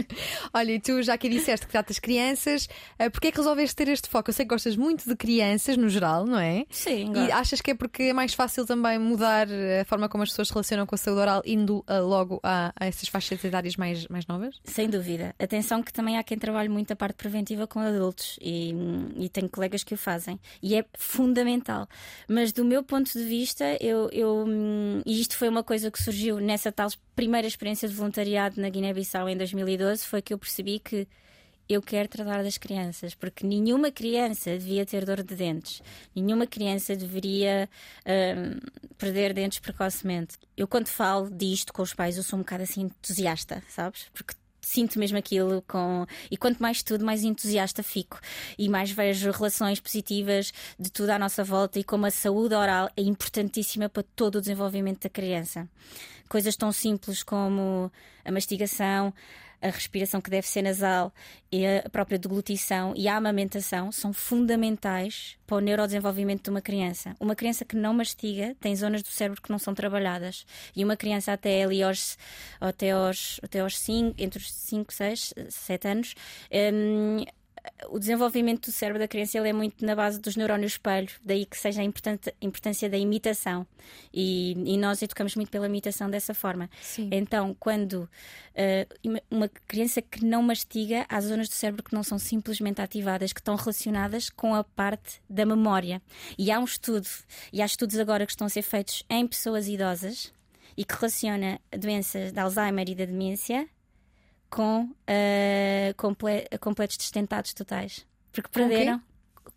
[0.52, 3.88] Olha, e tu já que disseste que tratas crianças, eh, porquê é que resolveste ter
[3.88, 4.30] este foco?
[4.30, 6.64] Eu sei que gostas muito de crianças no geral, não é?
[6.70, 7.12] Sim.
[7.14, 10.48] E achas que é porque é mais fácil também mudar a forma como as pessoas
[10.48, 14.06] se relacionam com a saúde oral indo uh, logo a, a, essas faixas etárias mais,
[14.08, 14.56] mais novas?
[14.64, 15.34] Sem dúvida.
[15.38, 18.74] Atenção que também há quem trabalhe muito a parte preventiva com adultos e,
[19.16, 21.88] e tenho colegas que o fazem e é fundamental.
[22.28, 24.46] Mas do meu ponto de vista, eu, eu
[25.06, 29.28] e isto foi uma coisa que surgiu nessa tal primeira experiência de voluntariado na Guiné-Bissau
[29.28, 31.06] em 2012, foi que eu percebi que
[31.68, 35.82] eu quero tratar das crianças, porque nenhuma criança devia ter dor de dentes,
[36.16, 37.68] nenhuma criança deveria
[38.06, 38.58] hum,
[38.96, 40.38] perder dentes precocemente.
[40.56, 44.06] Eu, quando falo disto com os pais, eu sou um bocado assim entusiasta, sabes?
[44.14, 44.34] Porque
[44.68, 48.20] sinto mesmo aquilo com e quanto mais estudo, mais entusiasta fico
[48.58, 52.90] e mais vejo relações positivas de tudo à nossa volta e como a saúde oral
[52.94, 55.66] é importantíssima para todo o desenvolvimento da criança.
[56.28, 57.90] Coisas tão simples como
[58.22, 59.14] a mastigação,
[59.60, 61.12] a respiração que deve ser nasal
[61.50, 67.16] e a própria deglutição e a amamentação são fundamentais para o neurodesenvolvimento de uma criança.
[67.18, 70.44] Uma criança que não mastiga tem zonas do cérebro que não são trabalhadas.
[70.76, 72.18] E uma criança até ali aos,
[72.60, 76.14] até aos, até aos 5, entre os 5, 6, 7 anos,
[76.52, 77.24] um,
[77.88, 81.44] o desenvolvimento do cérebro da criança ele é muito na base dos neurónios espelho, daí
[81.44, 83.66] que seja a importância da imitação.
[84.12, 86.70] E, e, nós educamos muito pela imitação dessa forma.
[86.80, 87.08] Sim.
[87.12, 92.18] Então, quando uh, uma criança que não mastiga, há zonas do cérebro que não são
[92.18, 96.02] simplesmente ativadas, que estão relacionadas com a parte da memória.
[96.38, 97.08] E há um estudo,
[97.52, 100.32] e há estudos agora que estão a ser feitos em pessoas idosas
[100.76, 103.68] e que relaciona doenças de Alzheimer e da demência
[104.50, 108.06] com uh, comple completos desdentados totais.
[108.32, 108.96] Porque perderam.
[108.96, 109.08] Okay.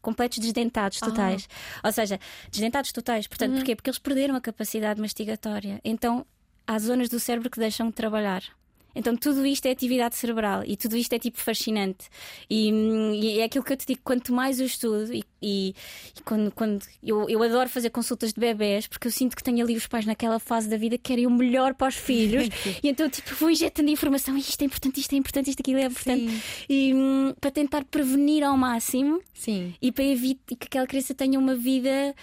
[0.01, 1.05] Completos desdentados ah.
[1.05, 1.47] totais.
[1.81, 1.87] Ah.
[1.87, 3.27] Ou seja, desdentados totais.
[3.27, 3.57] Portanto, uhum.
[3.57, 3.75] porquê?
[3.75, 5.79] Porque eles perderam a capacidade mastigatória.
[5.83, 6.25] Então,
[6.65, 8.43] há zonas do cérebro que deixam de trabalhar.
[8.95, 12.09] Então tudo isto é atividade cerebral e tudo isto é tipo fascinante.
[12.49, 15.75] E, e é aquilo que eu te digo: quanto mais eu estudo, e, e,
[16.17, 19.63] e quando, quando eu, eu adoro fazer consultas de bebés, porque eu sinto que tenho
[19.63, 22.47] ali os pais naquela fase da vida que querem o melhor para os filhos,
[22.83, 25.85] e então tipo vou injetando informação: isto é importante, isto é importante, isto aquilo é
[25.85, 26.41] importante, Sim.
[26.69, 29.73] e hum, para tentar prevenir ao máximo Sim.
[29.81, 32.13] e para evitar que aquela criança tenha uma vida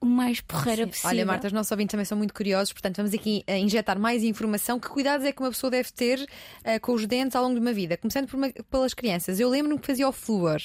[0.00, 0.90] o mais porreira Sim.
[0.90, 1.10] possível.
[1.10, 4.22] Olha, Marta, os nossos ouvintes também são muito curiosos, portanto, vamos aqui a injetar mais
[4.22, 4.78] informação.
[4.78, 7.60] Que cuidados é que uma pessoa deve ter uh, com os dentes ao longo de
[7.60, 7.96] uma vida?
[7.96, 9.40] Começando uma, pelas crianças.
[9.40, 10.60] Eu lembro-me que fazia o flúor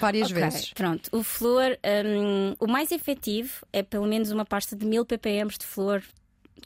[0.00, 0.72] várias okay, vezes.
[0.72, 5.50] Pronto, o flúor, um, o mais efetivo é pelo menos uma pasta de 1000 ppm
[5.58, 6.02] de flúor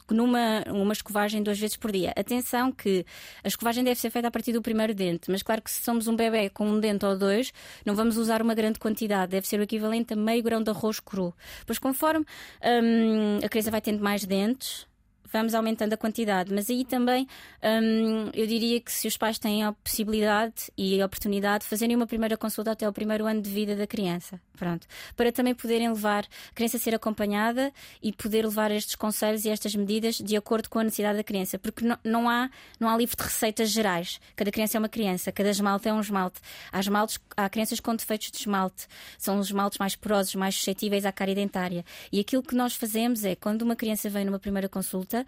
[0.09, 2.13] numa uma escovagem duas vezes por dia.
[2.15, 3.05] Atenção que
[3.43, 6.07] a escovagem deve ser feita a partir do primeiro dente, mas claro que se somos
[6.07, 7.51] um bebê com um dente ou dois,
[7.85, 10.99] não vamos usar uma grande quantidade, deve ser o equivalente a meio grão de arroz
[10.99, 11.33] cru.
[11.65, 12.25] Pois conforme
[12.63, 14.85] hum, a criança vai tendo mais dentes,
[15.33, 16.53] vamos aumentando a quantidade.
[16.53, 17.27] Mas aí também
[17.61, 21.95] hum, eu diria que se os pais têm a possibilidade e a oportunidade de fazerem
[21.95, 25.89] uma primeira consulta até o primeiro ano de vida da criança, pronto, para também poderem
[25.89, 30.37] levar a criança a ser acompanhada e poder levar estes conselhos e estas medidas de
[30.37, 33.69] acordo com a necessidade da criança, porque não, não há não há livro de receitas
[33.69, 34.19] gerais.
[34.35, 36.39] Cada criança é uma criança, cada esmalte é um esmalte.
[36.71, 41.05] Há esmaltes, há crianças com defeitos de esmalte, são os esmaltes mais porosos, mais suscetíveis
[41.05, 41.83] à cárie dentária.
[42.11, 45.22] E aquilo que nós fazemos é quando uma criança vem numa primeira consulta,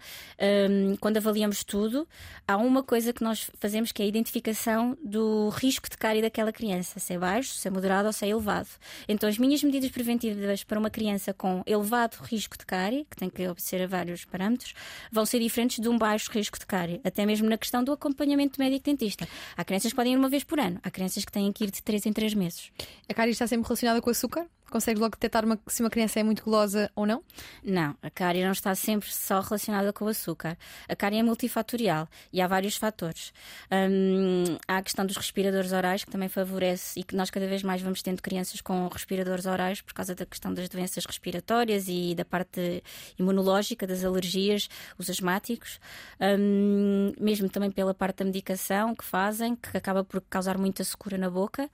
[0.70, 2.06] um, quando avaliamos tudo,
[2.46, 6.52] há uma coisa que nós fazemos que é a identificação do risco de cárie daquela
[6.52, 8.68] criança, se é baixo, se é moderado ou se é elevado.
[9.08, 13.30] Então, as minhas medidas preventivas para uma criança com elevado risco de cárie, que tem
[13.30, 14.74] que observar vários parâmetros,
[15.10, 18.60] vão ser diferentes de um baixo risco de cárie, até mesmo na questão do acompanhamento
[18.60, 19.26] médico-dentista.
[19.56, 21.70] Há crianças que podem ir uma vez por ano, há crianças que têm que ir
[21.70, 22.70] de 3 em 3 meses.
[23.08, 24.46] A cárie está sempre relacionada com o açúcar?
[24.70, 27.22] Consegue logo detectar uma, se uma criança é muito gulosa ou não?
[27.62, 30.58] Não, a cárie não está sempre só relacionada com o açúcar.
[30.88, 33.32] A cárie é multifatorial e há vários fatores.
[33.70, 37.62] Hum, há a questão dos respiradores orais, que também favorece e que nós cada vez
[37.62, 42.14] mais vamos tendo crianças com respiradores orais por causa da questão das doenças respiratórias e
[42.14, 42.82] da parte
[43.18, 45.78] imunológica, das alergias, os asmáticos.
[46.20, 51.16] Hum, mesmo também pela parte da medicação que fazem, que acaba por causar muita secura
[51.16, 51.70] na boca.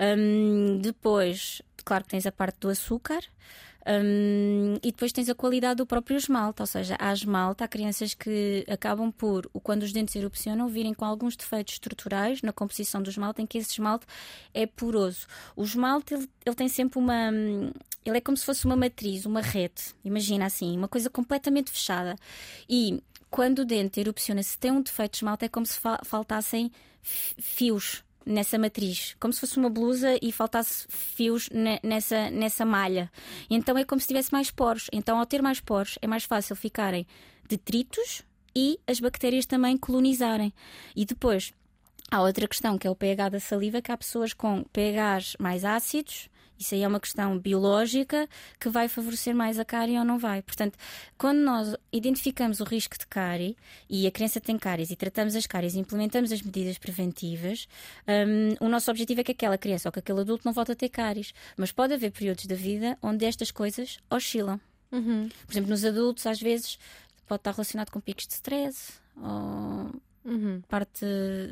[0.00, 3.22] Hum, depois, claro que tens a parte do açúcar.
[3.84, 8.14] Um, e depois tens a qualidade do próprio esmalte, ou seja, há esmalte, há crianças
[8.14, 13.10] que acabam por, quando os dentes erupcionam, virem com alguns defeitos estruturais na composição do
[13.10, 14.06] esmalte, em que esse esmalte
[14.54, 15.26] é poroso.
[15.56, 17.30] O esmalte, ele, ele tem sempre uma.
[18.04, 22.16] Ele é como se fosse uma matriz, uma rede, imagina assim, uma coisa completamente fechada.
[22.68, 25.98] E quando o dente erupciona, se tem um defeito de esmalte, é como se fa
[26.04, 26.70] faltassem
[27.02, 31.48] fios nessa matriz, como se fosse uma blusa e faltasse fios
[31.82, 33.10] nessa, nessa malha.
[33.48, 34.88] Então é como se tivesse mais poros.
[34.92, 37.06] Então, ao ter mais poros, é mais fácil ficarem
[37.48, 38.22] detritos
[38.54, 40.52] e as bactérias também colonizarem.
[40.94, 41.52] E depois,
[42.10, 45.64] há outra questão que é o pH da saliva, que há pessoas com pHs mais
[45.64, 50.18] ácidos isso aí é uma questão biológica que vai favorecer mais a cárie ou não
[50.18, 50.42] vai.
[50.42, 50.78] Portanto,
[51.18, 53.56] quando nós identificamos o risco de cárie
[53.88, 57.66] e a criança tem cáries e tratamos as cáries e implementamos as medidas preventivas,
[58.06, 60.76] um, o nosso objetivo é que aquela criança ou que aquele adulto não volte a
[60.76, 61.32] ter cáries.
[61.56, 64.60] Mas pode haver períodos da vida onde estas coisas oscilam.
[64.90, 65.28] Uhum.
[65.46, 66.78] Por exemplo, nos adultos, às vezes,
[67.26, 69.90] pode estar relacionado com picos de stress ou
[70.24, 70.62] Uhum.
[70.68, 71.04] parte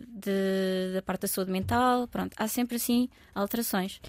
[0.06, 4.00] de, da parte da saúde mental, pronto, há sempre assim alterações.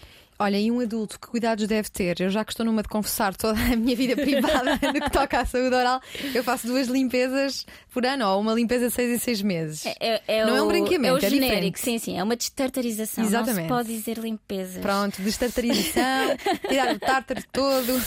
[0.41, 2.19] Olha, e um adulto, que cuidados deve ter?
[2.19, 5.39] Eu já que estou numa de confessar toda a minha vida privada no que toca
[5.39, 6.01] à saúde oral,
[6.34, 9.86] eu faço duas limpezas por ano, ou uma limpeza de seis em seis meses.
[9.86, 11.80] É, é, é não o, é um branqueamento, é, o é genérico, diferente.
[11.80, 13.23] sim, sim, é uma destartarização.
[13.23, 13.56] Exatamente.
[13.56, 14.82] Não se pode dizer limpezas.
[14.82, 18.01] Pronto, destartarização, tirar o tártaro todo.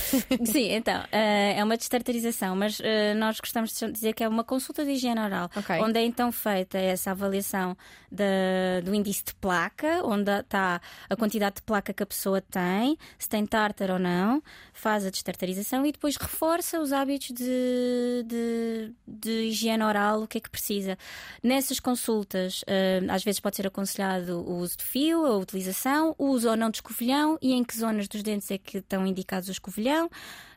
[0.45, 4.43] Sim, então, eh, é uma destartarização, mas eh, nós gostamos de dizer que é uma
[4.43, 5.81] consulta de higiene oral, okay.
[5.81, 7.77] onde é então feita essa avaliação
[8.11, 12.41] de, do índice de placa, onde está a quantidade de placa que a pessoa pessoa
[12.41, 18.25] tem, se tem tártaro ou não, faz a destartarização e depois reforça os hábitos de,
[18.27, 20.97] de, de higiene oral, o que é que precisa.
[21.43, 26.29] Nessas consultas, uh, às vezes pode ser aconselhado o uso de fio, a utilização, o
[26.29, 29.49] uso ou não de escovilhão e em que zonas dos dentes é que estão indicados
[29.49, 30.09] o escovilhão.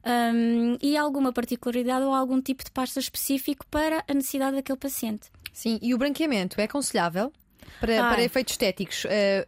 [0.05, 5.29] Um, e alguma particularidade ou algum tipo de pasta específico para a necessidade daquele paciente.
[5.51, 7.33] Sim, e o branqueamento é aconselhável?
[7.81, 9.03] Para, para efeitos estéticos.
[9.03, 9.45] Uh,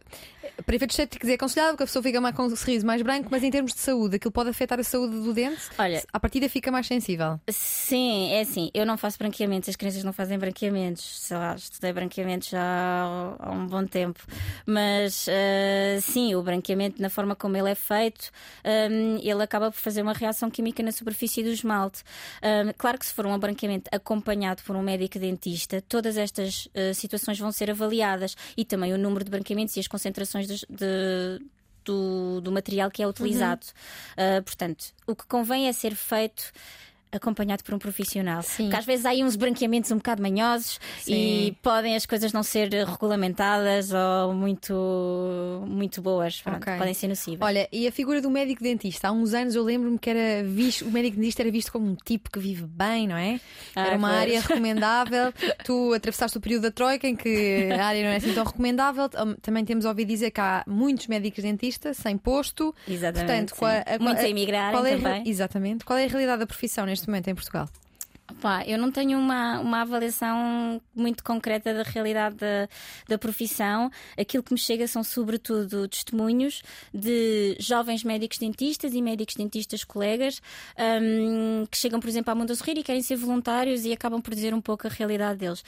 [0.64, 3.28] para efeitos estéticos é aconselhável que a pessoa fica mais com um sorriso mais branco,
[3.30, 5.62] mas em termos de saúde, aquilo pode afetar a saúde do dente?
[5.78, 7.40] Olha, a partida fica mais sensível.
[7.48, 8.70] Sim, é assim.
[8.74, 11.20] Eu não faço branqueamentos, as crianças não fazem branqueamentos.
[11.20, 12.62] Sei lá, estudei branqueamentos já
[13.38, 14.20] há, um bom tempo.
[14.66, 18.30] Mas uh, sim, o branqueamento, na forma como ele é feito,
[18.64, 22.02] um, ele acaba por fazer uma reação química na superfície do esmalte.
[22.42, 26.94] Um, claro que se for um branqueamento acompanhado por um médico dentista, todas estas uh,
[26.94, 31.40] situações vão ser avaliadas e também o número de branqueamentos e as concentrações de, de
[31.84, 33.66] do, do, material que é utilizado.
[34.16, 34.38] Uhum.
[34.38, 36.52] Uh, portanto, o que convém é ser feito
[37.12, 38.42] acompanhado por um profissional.
[38.42, 38.64] Sim.
[38.64, 41.12] Porque às vezes há aí uns branqueamentos um bocado manhosos Sim.
[41.12, 46.40] e podem as coisas não ser regulamentadas ou muito, muito boas.
[46.40, 46.76] Pronto, okay.
[46.76, 47.40] Podem ser nocivas.
[47.46, 49.08] Olha, e a figura do médico dentista?
[49.08, 51.94] Há uns anos eu lembro-me que era visto, o médico dentista era visto como um
[51.94, 53.40] tipo que vive bem, não é?
[53.74, 54.20] Ah, era uma pois.
[54.20, 55.32] área recomendável.
[55.64, 59.08] tu atravessaste o período da Troika em que a área não é assim tão recomendável.
[59.42, 62.74] Também temos ouvido dizer que há muitos médicos dentistas sem posto.
[62.88, 63.54] Exatamente.
[63.54, 65.28] Portanto, a, a, Muitos a, a emigrar é, também.
[65.28, 65.84] Exatamente.
[65.84, 67.68] Qual é a realidade da profissão neste neste momento em Portugal?
[68.40, 72.68] Pá, eu não tenho uma, uma avaliação muito concreta da realidade da,
[73.08, 73.90] da profissão.
[74.18, 76.62] Aquilo que me chega são, sobretudo, testemunhos
[76.92, 80.40] de jovens médicos dentistas e médicos dentistas colegas
[80.78, 84.34] um, que chegam, por exemplo, à Mundo Sorrir e querem ser voluntários e acabam por
[84.34, 85.64] dizer um pouco a realidade deles.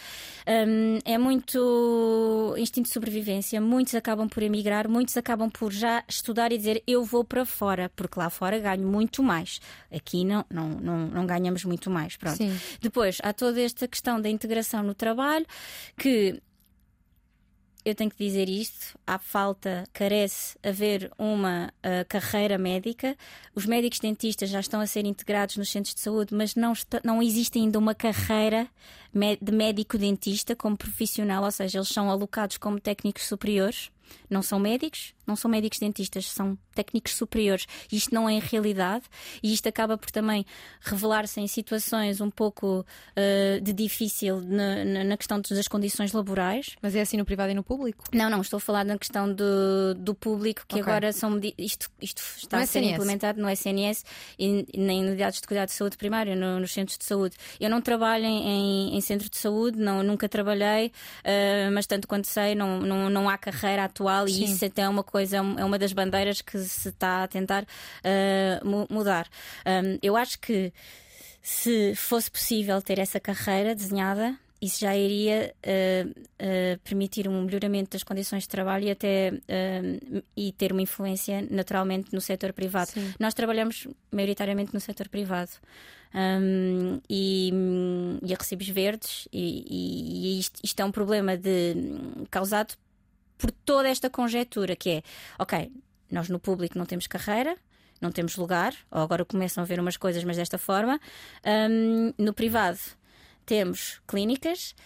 [0.46, 3.60] Um, é muito instinto de sobrevivência.
[3.60, 7.90] Muitos acabam por emigrar, muitos acabam por já estudar e dizer eu vou para fora,
[7.94, 9.60] porque lá fora ganho muito mais.
[9.94, 12.16] Aqui não, não, não, não ganhamos muito mais.
[12.16, 12.36] Pronto.
[12.36, 12.51] Sim.
[12.80, 15.46] Depois, há toda esta questão da integração no trabalho
[15.96, 16.40] que
[17.84, 23.16] eu tenho que dizer isto: há falta, carece haver uma uh, carreira médica.
[23.54, 27.00] Os médicos dentistas já estão a ser integrados nos centros de saúde, mas não, está,
[27.04, 28.68] não existe ainda uma carreira
[29.40, 33.90] de médico dentista como profissional, ou seja, eles são alocados como técnicos superiores.
[34.28, 37.66] Não são médicos, não são médicos dentistas, são técnicos superiores.
[37.90, 39.04] E isto não é realidade
[39.42, 40.44] e isto acaba por também
[40.80, 46.76] revelar-se em situações um pouco uh, de difícil na, na, questão das condições laborais.
[46.80, 48.04] Mas é assim no privado e no público?
[48.12, 50.82] Não, não, estou a falar na questão do, do público, que okay.
[50.82, 52.94] agora são isto, isto está no a ser SNS.
[52.94, 54.04] implementado no SNS
[54.38, 57.36] e, e nem unidades de cuidado de saúde primário, no, nos centros de saúde.
[57.60, 62.26] Eu não trabalho em, em centro de saúde, não, nunca trabalhei, uh, mas tanto quanto
[62.26, 64.42] sei, não, não, não há carreira atual Sim.
[64.42, 67.62] e isso até é uma coisa, é uma das bandeiras que se está a tentar
[67.62, 69.28] uh, mudar.
[69.66, 70.72] Um, eu acho que
[71.42, 77.90] se fosse possível ter essa carreira desenhada, isso já iria uh, uh, permitir um melhoramento
[77.90, 82.92] das condições de trabalho e até uh, e ter uma influência naturalmente no setor privado.
[82.92, 83.12] Sim.
[83.18, 85.50] Nós trabalhamos maioritariamente no setor privado
[86.14, 87.52] um, e,
[88.22, 91.74] e, a recibos verdes e, e, e isto, isto, é um problema de,
[92.30, 92.74] causado
[93.42, 95.02] por toda esta conjetura que é,
[95.36, 95.72] ok,
[96.08, 97.56] nós no público não temos carreira,
[98.00, 101.00] não temos lugar, ou agora começam a ver umas coisas, mas desta forma.
[101.44, 102.78] Um, no privado
[103.44, 104.76] temos clínicas,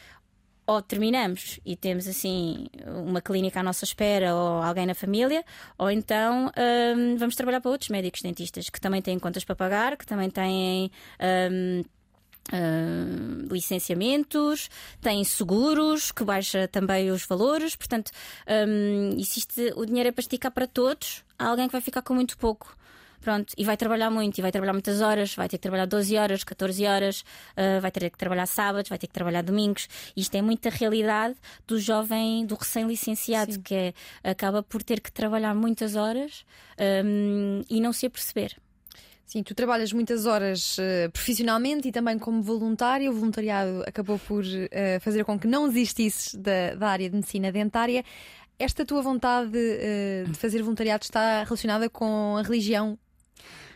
[0.66, 5.44] ou terminamos e temos assim uma clínica à nossa espera ou alguém na família,
[5.78, 6.50] ou então
[6.96, 10.30] um, vamos trabalhar para outros médicos dentistas que também têm contas para pagar, que também
[10.30, 10.90] têm.
[11.52, 11.84] Um,
[12.52, 14.70] Uh, licenciamentos,
[15.00, 18.12] têm seguros, que baixa também os valores, portanto,
[18.68, 22.14] um, existe, o dinheiro é para esticar para todos, há alguém que vai ficar com
[22.14, 22.76] muito pouco.
[23.20, 26.16] Pronto, e vai trabalhar muito, e vai trabalhar muitas horas, vai ter que trabalhar 12
[26.16, 27.22] horas, 14 horas,
[27.56, 29.88] uh, vai ter que trabalhar sábados, vai ter que trabalhar domingos.
[30.16, 31.34] Isto é muita realidade
[31.66, 36.44] do jovem, do recém-licenciado, que é, acaba por ter que trabalhar muitas horas
[37.04, 38.56] um, e não se aperceber.
[39.26, 43.10] Sim, tu trabalhas muitas horas uh, profissionalmente e também como voluntário.
[43.10, 47.50] O voluntariado acabou por uh, fazer com que não existisses da, da, área de medicina
[47.50, 48.04] dentária.
[48.56, 52.96] Esta tua vontade uh, de fazer voluntariado está relacionada com a religião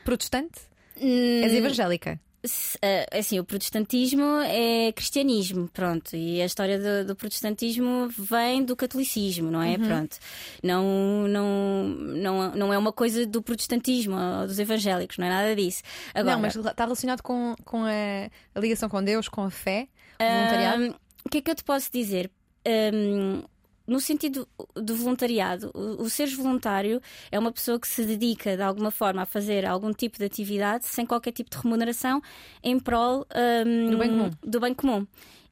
[0.04, 0.60] protestante?
[0.96, 1.42] Hum...
[1.42, 2.20] És evangélica?
[2.42, 8.74] Uh, assim, o protestantismo é cristianismo, pronto, e a história do, do protestantismo vem do
[8.74, 9.76] catolicismo, não é?
[9.76, 9.86] Uhum.
[9.86, 10.16] Pronto,
[10.62, 15.54] não, não, não, não é uma coisa do protestantismo ou dos evangélicos, não é nada
[15.54, 15.82] disso.
[16.14, 19.86] Agora, não, mas está relacionado com, com a, a ligação com Deus, com a fé,
[20.18, 20.96] o voluntariado?
[21.24, 22.30] o que é que eu te posso dizer?
[22.66, 23.42] Um,
[23.90, 28.62] no sentido do voluntariado, o, o seres voluntário é uma pessoa que se dedica de
[28.62, 32.22] alguma forma a fazer algum tipo de atividade sem qualquer tipo de remuneração
[32.62, 33.26] em prol
[33.66, 34.30] um, do, bem comum.
[34.44, 35.06] do bem comum.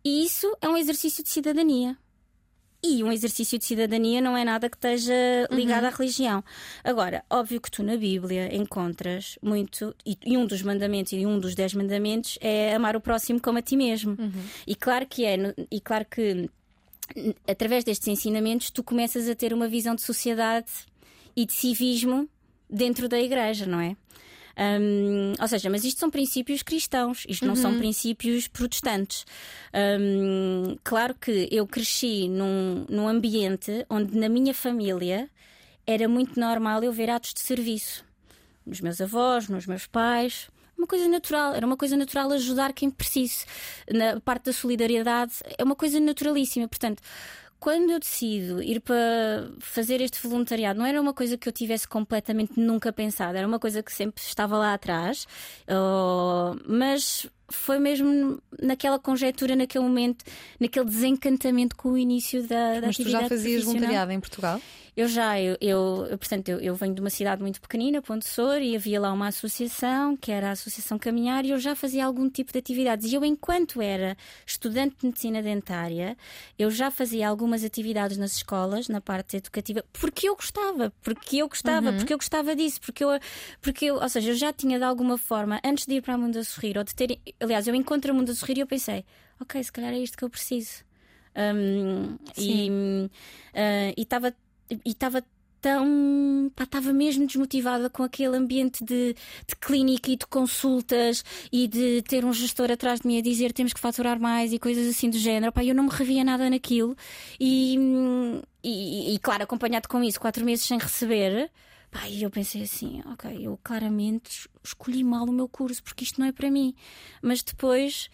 [0.04, 1.98] E isso é um exercício de cidadania.
[2.80, 5.12] E um exercício de cidadania não é nada que esteja
[5.50, 5.88] ligado uhum.
[5.88, 6.44] à religião.
[6.84, 11.40] Agora, óbvio que tu na Bíblia encontras muito, e, e, um dos mandamentos e um
[11.40, 14.16] dos dez mandamentos é amar o próximo como a ti mesmo.
[14.16, 14.44] Uhum.
[14.64, 15.36] E claro que é,
[15.72, 16.48] e claro que
[17.46, 20.70] através destes ensinamentos, tu começas a ter uma visão de sociedade
[21.36, 22.28] e de civismo
[22.68, 23.96] dentro da igreja, não é?
[24.58, 27.78] Um, ou seja, mas isto são princípios cristãos, isto não são uhum.
[27.78, 29.24] princípios protestantes.
[29.72, 35.30] Um, claro que eu cresci num, num ambiente onde na minha família
[35.86, 38.04] era muito normal eu ver atos de serviço.
[38.66, 40.48] Nos meus avós, nos meus pais
[40.78, 43.44] uma coisa natural, era uma coisa natural ajudar quem precise.
[43.92, 46.68] Na parte da solidariedade é uma coisa naturalíssima.
[46.68, 47.02] Portanto,
[47.58, 51.88] quando eu decido ir para fazer este voluntariado, não era uma coisa que eu tivesse
[51.88, 55.26] completamente nunca pensado, era uma coisa que sempre estava lá atrás,
[55.68, 60.24] uh, mas foi mesmo naquela conjectura, naquele momento,
[60.60, 64.60] naquele desencantamento com o início da, da mas tu já fazias voluntariado em Portugal?
[64.98, 68.60] Eu já, eu, eu portanto, eu, eu, venho de uma cidade muito pequenina, Ponte Sor,
[68.60, 72.28] e havia lá uma associação, que era a Associação Caminhar, e eu já fazia algum
[72.28, 73.12] tipo de atividades.
[73.12, 76.16] E eu, enquanto era estudante de medicina dentária,
[76.58, 81.48] eu já fazia algumas atividades nas escolas, na parte educativa, porque eu gostava, porque eu
[81.48, 81.96] gostava, uhum.
[81.98, 83.20] porque eu gostava disso, porque eu,
[83.62, 86.18] porque eu, ou seja, eu já tinha de alguma forma, antes de ir para a
[86.18, 88.66] Mundo a Sorrir, ou de ter, aliás, eu encontro o mundo a sorrir e eu
[88.66, 89.04] pensei,
[89.40, 90.84] ok, se calhar é isto que eu preciso.
[91.36, 94.34] Um, e uh, estava
[94.70, 95.24] e estava
[95.60, 96.50] tão.
[96.60, 99.14] estava mesmo desmotivada com aquele ambiente de,
[99.46, 103.52] de clínica e de consultas e de ter um gestor atrás de mim a dizer
[103.52, 105.52] temos que faturar mais e coisas assim do género.
[105.52, 106.96] Pá, eu não me revia nada naquilo
[107.38, 107.76] e,
[108.62, 111.50] e, e claro, acompanhado com isso, quatro meses sem receber.
[111.90, 116.20] Pá, e eu pensei assim, ok, eu claramente escolhi mal o meu curso porque isto
[116.20, 116.74] não é para mim.
[117.22, 118.10] Mas depois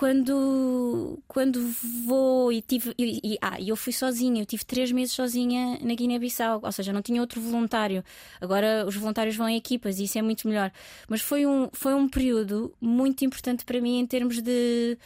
[0.00, 1.60] quando, quando
[2.06, 2.94] vou e tive.
[2.96, 6.90] E, e, ah, eu fui sozinha, eu tive três meses sozinha na Guiné-Bissau, ou seja,
[6.90, 8.02] não tinha outro voluntário.
[8.40, 10.72] Agora os voluntários vão em equipas e isso é muito melhor.
[11.06, 14.96] Mas foi um, foi um período muito importante para mim em termos de.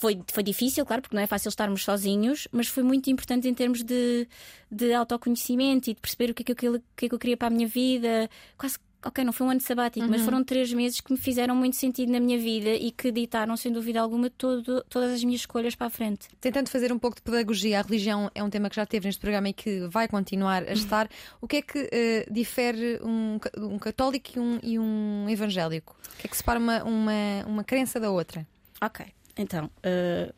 [0.00, 3.54] Foi, foi difícil, claro, porque não é fácil estarmos sozinhos, mas foi muito importante em
[3.54, 4.28] termos de,
[4.70, 7.36] de autoconhecimento e de perceber o que é que eu, que é que eu queria
[7.36, 8.30] para a minha vida.
[8.56, 10.10] Quase ok, não foi um ano sabático, uhum.
[10.10, 13.56] mas foram três meses que me fizeram muito sentido na minha vida e que ditaram,
[13.56, 16.28] sem dúvida alguma, todo, todas as minhas escolhas para a frente.
[16.40, 19.20] Tentando fazer um pouco de pedagogia, a religião é um tema que já teve neste
[19.20, 21.08] programa e que vai continuar a estar.
[21.40, 25.96] O que é que uh, difere um, um católico e um, e um, evangélico?
[26.14, 28.46] O que é que separa uma, uma, uma crença da outra?
[28.82, 29.06] Ok,
[29.38, 29.70] então.
[29.78, 30.32] Uh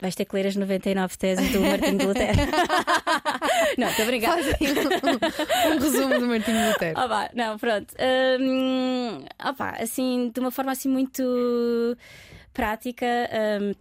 [0.00, 2.36] Vais ter que ler as 99 teses do Martinho de Lutero.
[3.78, 4.36] não, estou a brincar.
[4.36, 7.00] Um, um, resumo do Martinho de Lutero.
[7.00, 7.94] Opa, não, pronto.
[8.38, 11.96] Um, opa, assim, de uma forma assim muito
[12.52, 13.06] prática
[13.62, 13.72] um,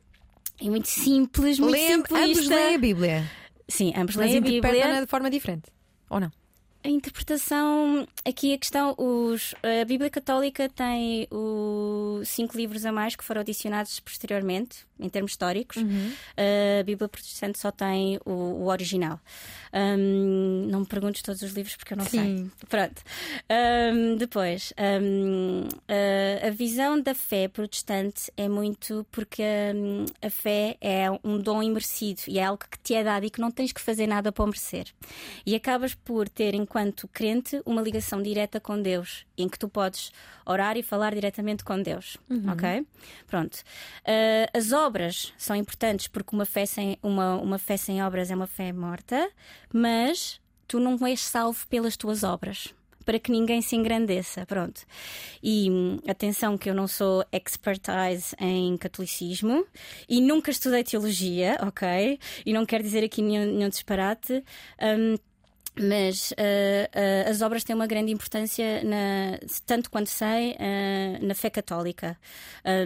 [0.61, 3.31] e muito simples, muito Lê, Ambos leem a Bíblia.
[3.67, 5.01] Sim, ambos leem a Bíblia.
[5.01, 5.71] de forma diferente.
[6.09, 6.31] Ou não?
[6.83, 13.15] A interpretação, aqui a questão, os, a Bíblia Católica tem os cinco livros a mais
[13.15, 15.77] que foram adicionados posteriormente, em termos históricos.
[15.77, 16.11] Uhum.
[16.79, 19.17] A Bíblia Protestante só tem o, o original.
[19.73, 22.51] Um, não me perguntes todos os livros porque eu não Sim.
[22.59, 22.67] sei.
[22.69, 23.01] Pronto.
[23.49, 24.71] Um, depois,
[25.01, 29.43] um, a, a, visão da fé protestante é muito porque
[30.21, 33.41] a fé é um dom imerecido e é algo que te é dado e que
[33.41, 34.85] não tens que fazer nada para merecer.
[35.43, 40.11] E acabas por ter enquanto crente, uma ligação direta com Deus, em que tu podes
[40.45, 42.17] orar e falar diretamente com Deus.
[42.29, 42.51] Uhum.
[42.51, 42.85] Ok?
[43.27, 43.55] Pronto.
[44.01, 48.35] Uh, as obras são importantes porque uma fé, sem, uma, uma fé sem obras é
[48.35, 49.29] uma fé morta,
[49.73, 54.81] mas tu não és salvo pelas tuas obras para que ninguém se engrandeça, pronto.
[55.41, 59.65] E hum, atenção que eu não sou expertise em catolicismo
[60.07, 62.17] e nunca estudei teologia, ok?
[62.45, 64.43] E não quero dizer aqui nenhum, nenhum disparate.
[64.81, 65.17] Um,
[65.75, 71.33] mas uh, uh, as obras têm uma grande importância, na, tanto quanto sei, uh, na
[71.33, 72.17] fé católica,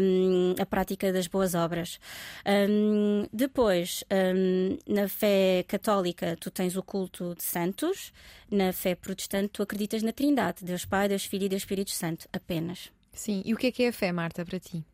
[0.02, 2.00] um, a prática das boas obras.
[2.46, 8.14] Um, depois, um, na fé católica, tu tens o culto de santos,
[8.50, 12.28] na fé protestante, tu acreditas na Trindade, Deus Pai, Deus Filho e Deus Espírito Santo,
[12.32, 12.92] apenas.
[13.12, 14.86] Sim, e o que é que é a fé, Marta, para ti?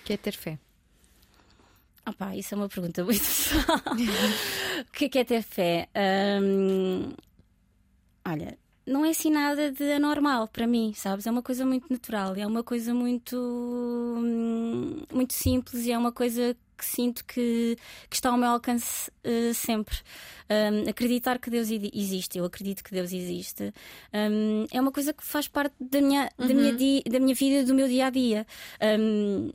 [0.00, 0.58] O que é ter fé?
[2.06, 3.78] Opa, isso é uma pergunta muito pessoal.
[4.88, 5.88] o que é, que é ter fé?
[6.42, 7.12] Um,
[8.26, 11.26] olha, não é assim nada de anormal para mim, sabes?
[11.26, 16.12] É uma coisa muito natural, é uma coisa muito, hum, muito simples e é uma
[16.12, 17.76] coisa que sinto que,
[18.08, 19.96] que está ao meu alcance uh, sempre.
[20.50, 23.72] Um, acreditar que Deus existe, eu acredito que Deus existe,
[24.12, 26.46] um, é uma coisa que faz parte da minha, uhum.
[26.46, 26.76] da, minha uhum.
[26.76, 28.46] di, da minha vida, do meu dia a dia.
[29.00, 29.50] Um,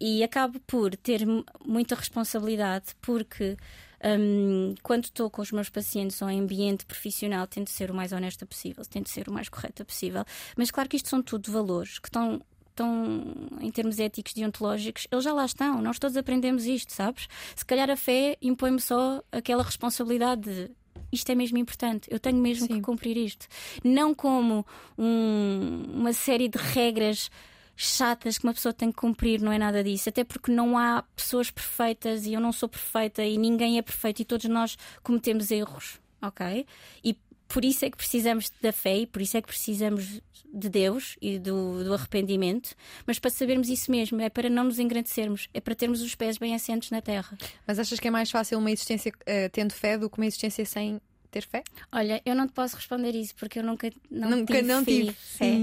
[0.00, 1.26] e acabo por ter
[1.64, 3.56] muita responsabilidade porque.
[4.04, 8.10] Um, quando estou com os meus pacientes ou em ambiente profissional, tento ser o mais
[8.10, 10.24] honesta possível, tento ser o mais correta possível.
[10.56, 12.42] Mas claro que isto são tudo valores que estão
[12.72, 13.22] estão
[13.60, 17.28] em termos éticos, deontológicos, eles já lá estão, nós todos aprendemos isto, sabes?
[17.54, 20.70] Se calhar a fé impõe-me só aquela responsabilidade de
[21.12, 22.74] isto é mesmo importante, eu tenho mesmo Sim.
[22.74, 23.46] que cumprir isto.
[23.84, 24.66] Não como
[24.96, 27.30] um, uma série de regras
[27.76, 30.08] chatas que uma pessoa tem que cumprir, não é nada disso.
[30.08, 34.20] Até porque não há pessoas perfeitas e eu não sou perfeita e ninguém é perfeito
[34.20, 36.66] e todos nós cometemos erros, ok?
[37.04, 37.16] E
[37.52, 40.22] por isso é que precisamos da fé e por isso é que precisamos
[40.54, 42.74] de Deus e do, do, arrependimento,
[43.06, 46.38] mas para sabermos isso mesmo, é para não nos engrandecermos, é para termos os pés
[46.38, 47.36] bem assentes na terra.
[47.66, 50.64] Mas achas que é mais fácil uma existência uh, tendo fé do que uma existência
[50.64, 50.98] sem
[51.30, 51.62] ter fé?
[51.92, 55.12] Olha, eu não te posso responder isso porque eu nunca não nunca tive não tive
[55.12, 55.54] fé.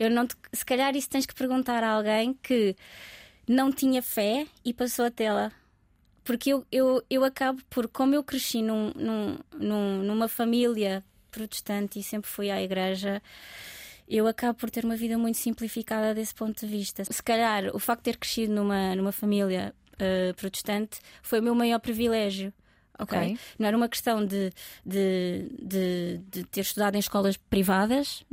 [0.00, 2.74] Eu não te, se calhar isso tens que perguntar a alguém que
[3.48, 5.52] não tinha fé e passou a tê-la
[6.24, 11.04] porque eu, eu, eu acabo por, como eu cresci num, num, num, numa família
[11.36, 13.22] protestante e sempre fui à igreja,
[14.08, 17.04] eu acabo por ter uma vida muito simplificada desse ponto de vista.
[17.04, 21.54] Se calhar o facto de ter crescido numa, numa família uh, protestante foi o meu
[21.54, 22.52] maior privilégio.
[22.98, 23.18] Okay?
[23.18, 23.38] ok.
[23.58, 24.50] Não era uma questão de,
[24.84, 28.24] de, de, de ter estudado em escolas privadas,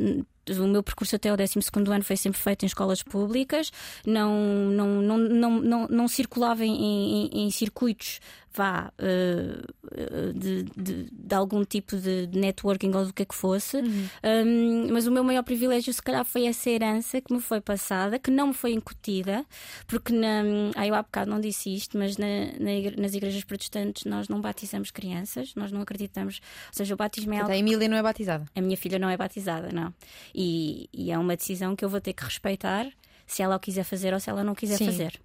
[0.50, 3.72] o meu percurso até o 12 ano foi sempre feito em escolas públicas,
[4.06, 4.34] não,
[4.72, 8.20] não, não, não, não, não circulava em, em, em circuitos
[8.56, 13.78] vá uh, de, de, de, algum tipo de networking ou do que é que fosse,
[13.78, 14.08] uhum.
[14.24, 18.20] um, mas o meu maior privilégio, se calhar, foi essa herança que me foi passada,
[18.20, 19.46] que não me foi incutida,
[19.88, 20.44] porque na,
[20.76, 22.28] ah, eu há bocado não disse isto, mas na,
[22.60, 27.34] na, nas igrejas protestantes nós não batizamos crianças, nós não acreditamos, ou seja, o batismo
[27.34, 27.52] é algo.
[27.52, 28.46] A Emília não é batizada.
[28.56, 29.94] A minha filha não é batizada, não.
[30.34, 32.88] E, e, é uma decisão que eu vou ter que respeitar
[33.26, 34.86] se ela o quiser fazer ou se ela não quiser Sim.
[34.86, 35.20] fazer.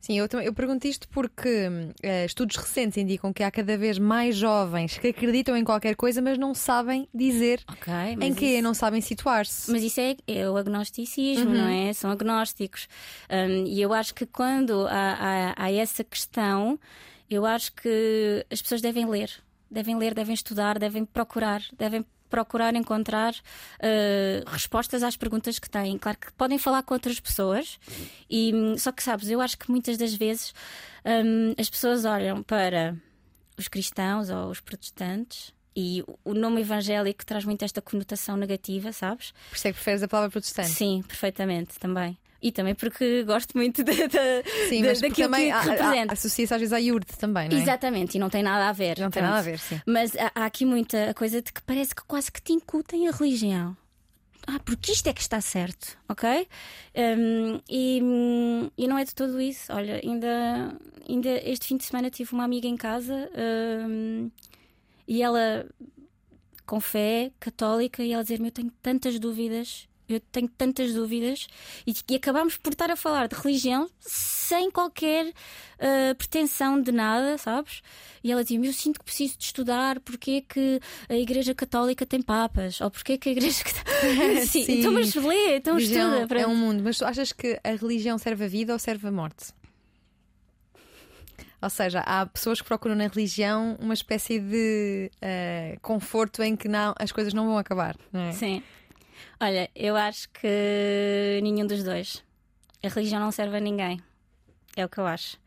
[0.00, 4.36] Sim, eu, eu pergunto isto porque uh, estudos recentes indicam que há cada vez mais
[4.36, 9.00] jovens que acreditam em qualquer coisa, mas não sabem dizer okay, em que, não sabem
[9.00, 9.70] situar-se.
[9.70, 11.56] Mas isso é, é o agnosticismo, uhum.
[11.56, 11.92] não é?
[11.92, 12.88] São agnósticos.
[13.30, 16.78] Um, e eu acho que quando há, há, há essa questão,
[17.30, 19.30] eu acho que as pessoas devem ler
[19.70, 25.96] devem ler, devem estudar, devem procurar, devem procurar encontrar uh, respostas às perguntas que têm.
[25.96, 27.78] Claro que podem falar com outras pessoas,
[28.28, 30.52] e, só que sabes, eu acho que muitas das vezes
[31.04, 32.96] um, as pessoas olham para
[33.56, 39.32] os cristãos ou os protestantes e o nome evangélico traz muito esta conotação negativa, sabes?
[39.50, 40.70] Por isso é que preferes a palavra protestante?
[40.70, 42.18] Sim, perfeitamente, também.
[42.44, 46.12] E também porque gosto muito de, de, sim, mas daquilo também que representa.
[46.12, 47.62] Associa-se às vezes à iurte também, não é?
[47.62, 48.98] Exatamente, e não tem nada a ver.
[48.98, 49.80] Não tem nada a ver, sim.
[49.86, 53.12] Mas há, há aqui muita coisa de que parece que quase que te incutem a
[53.12, 53.74] religião
[54.46, 56.46] ah, porque isto é que está certo, ok?
[56.94, 59.72] Um, e, e, não é de todo isso.
[59.72, 60.76] Olha, ainda,
[61.08, 63.30] ainda este fim de semana tive uma amiga em casa
[63.88, 64.30] um,
[65.08, 65.66] e ela,
[66.66, 71.46] com fé católica, e ela dizer-me: Eu tenho tantas dúvidas eu tenho tantas dúvidas
[71.86, 77.38] e, e acabamos por estar a falar de religião sem qualquer uh, pretensão de nada,
[77.38, 77.82] sabes?
[78.22, 82.04] E ela dizia: Eu sinto que preciso de estudar porque é que a Igreja Católica
[82.04, 84.46] tem papas, ou porque é que a Igreja Católica.
[84.46, 84.80] Sim, Sim.
[84.80, 86.40] então, mas lê, então religião estuda.
[86.40, 89.12] É um mundo, mas tu achas que a religião serve a vida ou serve a
[89.12, 89.52] morte?
[91.64, 96.68] Ou seja, há pessoas que procuram na religião uma espécie de uh, conforto em que
[96.68, 97.96] não, as coisas não vão acabar.
[98.12, 98.32] Não é?
[98.32, 98.62] Sim.
[99.40, 102.22] Olha, eu acho que nenhum dos dois.
[102.82, 104.00] A religião não serve a ninguém.
[104.76, 105.38] É o que eu acho.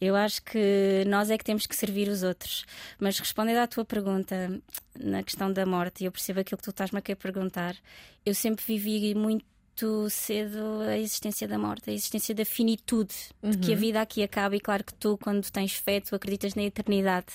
[0.00, 2.64] Eu acho que nós é que temos que servir os outros.
[2.98, 4.60] Mas respondendo à tua pergunta
[4.98, 7.76] na questão da morte, e eu percebo aquilo que tu estás-me a querer perguntar,
[8.24, 13.50] eu sempre vivi muito cedo a existência da morte, a existência da finitude, uhum.
[13.50, 13.80] de que a uhum.
[13.80, 14.54] vida aqui acaba.
[14.54, 17.34] E claro que tu, quando tens fé, tu acreditas na eternidade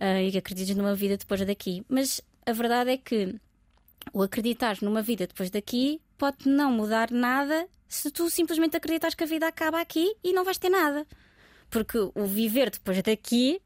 [0.00, 1.84] uh, e acreditas numa vida depois daqui.
[1.88, 3.34] Mas a verdade é que
[4.12, 9.24] o acreditar numa vida depois daqui pode não mudar nada se tu simplesmente acreditas que
[9.24, 11.06] a vida acaba aqui e não vais ter nada.
[11.70, 13.60] Porque o viver depois daqui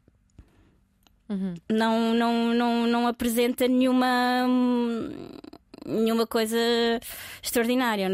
[1.29, 1.55] uhum.
[1.71, 4.47] não, não, não, não apresenta nenhuma.
[5.87, 6.59] Nenhuma coisa
[7.43, 8.11] extraordinária.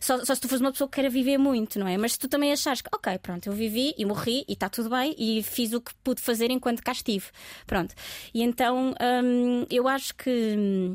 [0.00, 1.96] Só, só se tu fores uma pessoa que queira viver muito, não é?
[1.96, 4.90] Mas se tu também achares que, ok, pronto, eu vivi e morri e está tudo
[4.90, 7.26] bem e fiz o que pude fazer enquanto cá estive.
[7.66, 7.92] Pronto.
[8.32, 8.94] E então
[9.24, 10.94] hum, eu acho que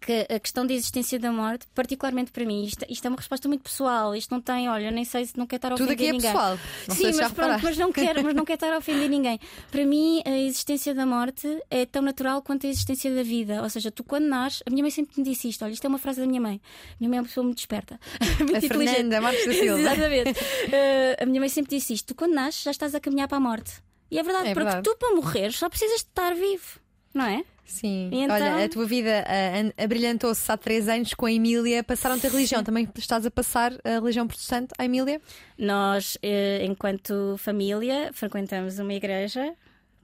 [0.00, 3.48] que a questão da existência da morte, particularmente para mim, isto, isto, é uma resposta
[3.48, 4.14] muito pessoal.
[4.14, 6.12] Isto não tem, olha, nem sei se não quer estar a ofender Tudo aqui é
[6.12, 6.32] ninguém.
[6.32, 6.58] pessoal.
[6.88, 9.38] Não Sim, mas, pronto, mas não quero, mas não quero estar a ofender ninguém.
[9.70, 13.62] Para mim, a existência da morte é tão natural quanto a existência da vida.
[13.62, 15.64] Ou seja, tu quando nasces, a minha mãe sempre me disse isto.
[15.64, 16.60] Olha, isto é uma frase da minha mãe.
[16.92, 18.00] A minha mãe é uma pessoa muito desperta,
[18.40, 18.94] muito a inteligente.
[18.94, 19.80] Fernanda Marques da Silva.
[19.80, 20.30] Exatamente.
[20.30, 22.06] Uh, a minha mãe sempre disse isto.
[22.06, 23.82] Tu quando nasces já estás a caminhar para a morte.
[24.10, 24.82] E é verdade, é porque verdade.
[24.84, 26.78] tu para morrer só precisas de estar vivo,
[27.12, 27.44] não é?
[27.64, 28.36] Sim, então...
[28.36, 31.82] olha, a tua vida uh, abrilhantou-se há três anos com a Emília.
[31.82, 32.62] Passaram-te a religião.
[32.62, 35.20] Também estás a passar a religião protestante à Emília?
[35.58, 39.54] Nós, uh, enquanto família, frequentamos uma igreja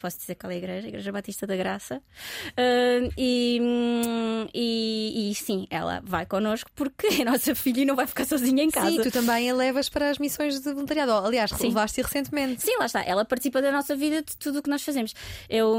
[0.00, 2.02] posso dizer qual é a igreja, a Igreja Batista da Graça.
[2.48, 3.60] Uh, e,
[4.54, 8.64] e, e, sim, ela vai connosco porque é nossa filha e não vai ficar sozinha
[8.64, 8.90] em casa.
[8.90, 11.12] Sim, tu também a levas para as missões de voluntariado.
[11.12, 12.62] Aliás, relevaste recentemente.
[12.62, 13.02] Sim, lá está.
[13.04, 15.14] Ela participa da nossa vida de tudo o que nós fazemos.
[15.48, 15.78] Eu,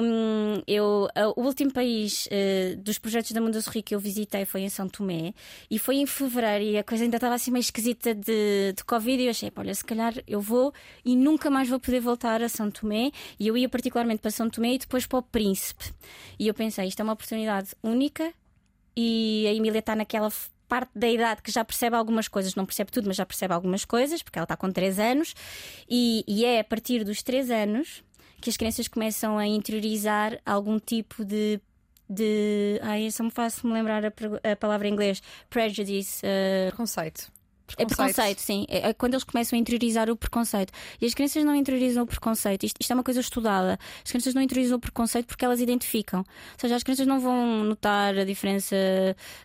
[0.67, 4.69] eu, o último país uh, dos projetos da Mundo Sorri que eu visitei foi em
[4.69, 5.34] São Tomé
[5.69, 9.22] e foi em fevereiro e a coisa ainda estava assim meio esquisita de, de Covid
[9.22, 12.49] e eu achei, olha, se calhar eu vou e nunca mais vou poder voltar a
[12.49, 15.93] São Tomé e eu ia particularmente primeiramente para São Tomé e depois para o Príncipe.
[16.38, 18.34] E eu pensei, isto é uma oportunidade única
[18.95, 20.32] e a Emília está naquela
[20.68, 23.86] parte da idade que já percebe algumas coisas, não percebe tudo, mas já percebe algumas
[23.86, 25.34] coisas, porque ela está com 3 anos,
[25.89, 28.03] e, e é a partir dos 3 anos
[28.39, 31.59] que as crianças começam a interiorizar algum tipo de
[32.09, 32.78] de.
[32.82, 34.12] Ai, só me faço-me lembrar a,
[34.51, 35.24] a, palavra em inglês.
[35.49, 36.26] Prejudice.
[36.26, 36.68] Uh...
[36.68, 37.32] Preconceito.
[37.78, 38.66] É preconceito, sim.
[38.70, 40.74] É, é, quando eles começam a interiorizar o preconceito.
[40.99, 42.66] E as crianças não interiorizam o preconceito.
[42.66, 43.80] Isto, isto, é uma coisa estudada.
[44.03, 46.20] As crianças não interiorizam o preconceito porque elas identificam.
[46.20, 48.76] Ou seja, as crianças não vão notar a diferença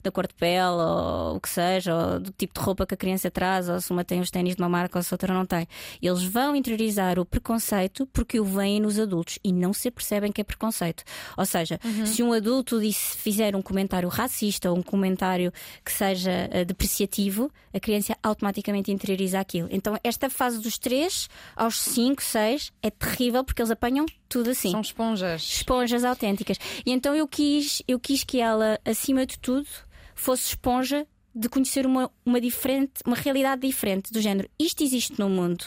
[0.02, 2.96] da cor de pele ou o que seja, ou do tipo de roupa que a
[2.96, 5.46] criança traz, ou se uma tem os ténis de uma marca ou se outra não
[5.46, 5.66] tem.
[6.02, 10.40] Eles vão interiorizar o preconceito porque o veem nos adultos e não se percebem que
[10.40, 11.04] é preconceito.
[11.36, 12.06] Ou seja, uhum.
[12.06, 15.52] se um adulto disse, fizer um comentário racista ou um comentário
[15.84, 19.68] que seja uh, depreciativo, a criança automaticamente interioriza aquilo.
[19.70, 24.70] Então, esta fase dos 3 aos 5, 6 é terrível porque eles apanham tudo assim.
[24.70, 25.42] São esponjas.
[25.42, 26.58] Esponjas autênticas.
[26.84, 29.66] E então eu quis, eu quis que ela, acima de tudo,
[30.14, 34.48] fosse esponja de conhecer uma, uma, diferente, uma realidade diferente do género.
[34.58, 35.64] Isto existe no mundo.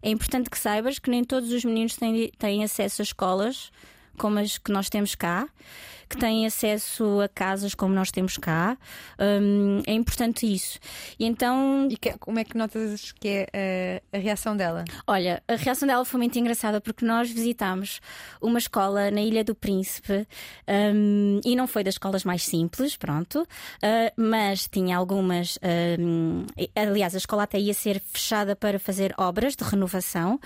[0.00, 3.70] É importante que saibas que nem todos os meninos têm, têm acesso a escolas
[4.18, 5.48] como as que nós temos cá
[6.08, 8.78] que têm acesso a casas como nós temos cá.
[9.18, 10.78] Um, é importante isso.
[11.18, 11.86] E então.
[11.90, 14.84] E que, como é que notas que é a, a reação dela?
[15.06, 18.00] Olha, a reação dela foi muito engraçada porque nós visitámos
[18.40, 20.26] uma escola na Ilha do Príncipe
[20.94, 23.46] um, e não foi das escolas mais simples, pronto, uh,
[24.16, 25.58] mas tinha algumas.
[25.98, 30.40] Um, aliás, a escola até ia ser fechada para fazer obras de renovação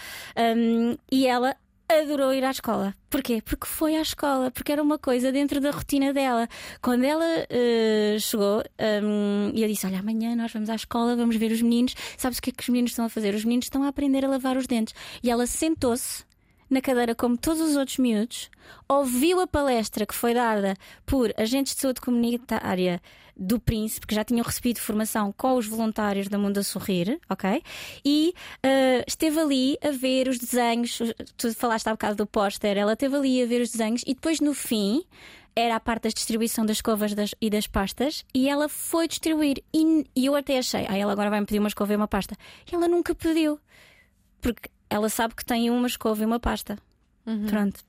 [1.11, 1.55] e ela
[2.01, 2.95] adorou ir à escola.
[3.11, 3.43] Porquê?
[3.45, 6.49] Porque foi à escola, porque era uma coisa dentro da rotina dela.
[6.81, 8.63] Quando ela uh, chegou
[9.03, 11.95] um, e eu disse: Olha, amanhã nós vamos à escola, vamos ver os meninos.
[12.17, 13.35] Sabes o que é que os meninos estão a fazer?
[13.35, 14.95] Os meninos estão a aprender a lavar os dentes.
[15.23, 16.25] E ela sentou-se
[16.73, 18.51] na cadeira como todos os outros miúdos,
[18.89, 23.01] ouviu a palestra que foi dada por agentes de saúde comunitária
[23.37, 27.63] do Príncipe, que já tinham recebido formação com os voluntários da Mundo a Sorrir, ok?
[28.05, 30.99] E uh, esteve ali a ver os desenhos,
[31.37, 34.41] tu falaste há bocado do póster, ela esteve ali a ver os desenhos e depois
[34.41, 35.03] no fim
[35.55, 39.63] era a parte da distribuição das escovas das, e das pastas e ela foi distribuir.
[39.75, 42.09] E, e eu até achei, ah, ela agora vai me pedir uma escova e uma
[42.09, 42.35] pasta.
[42.71, 43.61] E ela nunca pediu,
[44.41, 46.79] porque ela sabe que tem uma escova e uma pasta.
[47.27, 47.47] Uhum.
[47.47, 47.81] Pronto.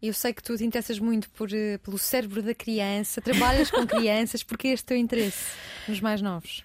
[0.00, 3.84] Eu sei que tu te interessas muito por, eh, pelo cérebro da criança, trabalhas com
[3.86, 5.54] crianças, porque é este teu interesse
[5.86, 6.64] nos mais novos?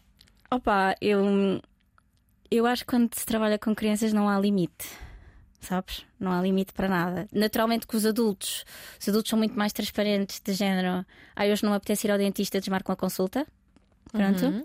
[0.49, 1.61] Opa, eu,
[2.49, 4.87] eu acho que quando se trabalha com crianças não há limite.
[5.59, 6.05] Sabes?
[6.19, 7.27] Não há limite para nada.
[7.31, 8.63] Naturalmente que os adultos,
[8.99, 11.05] os adultos são muito mais transparentes, de género.
[11.35, 13.47] Ah, hoje não apetece ir ao dentista, desmarcam a consulta.
[14.13, 14.45] Pronto.
[14.45, 14.63] Uhum.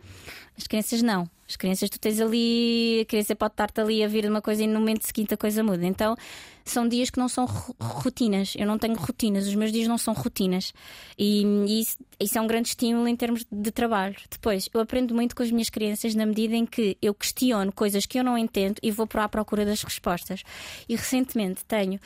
[0.56, 1.28] As crianças não.
[1.48, 4.62] As crianças tu tens ali, a criança pode estar-te ali a vir de uma coisa
[4.62, 5.86] e no momento seguinte a coisa muda.
[5.86, 6.14] Então
[6.62, 7.46] são dias que não são
[7.80, 8.54] rotinas.
[8.58, 10.74] Eu não tenho rotinas, os meus dias não são rotinas.
[11.16, 14.16] E, e isso, isso, é um grande estímulo em termos de trabalho.
[14.30, 18.04] Depois, eu aprendo muito com as minhas crianças na medida em que eu questiono coisas
[18.04, 20.42] que eu não entendo e vou para a procura das respostas.
[20.86, 21.98] E recentemente tenho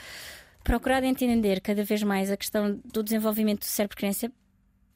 [0.63, 4.31] procurado entender cada vez mais a questão do desenvolvimento do cérebro-criança,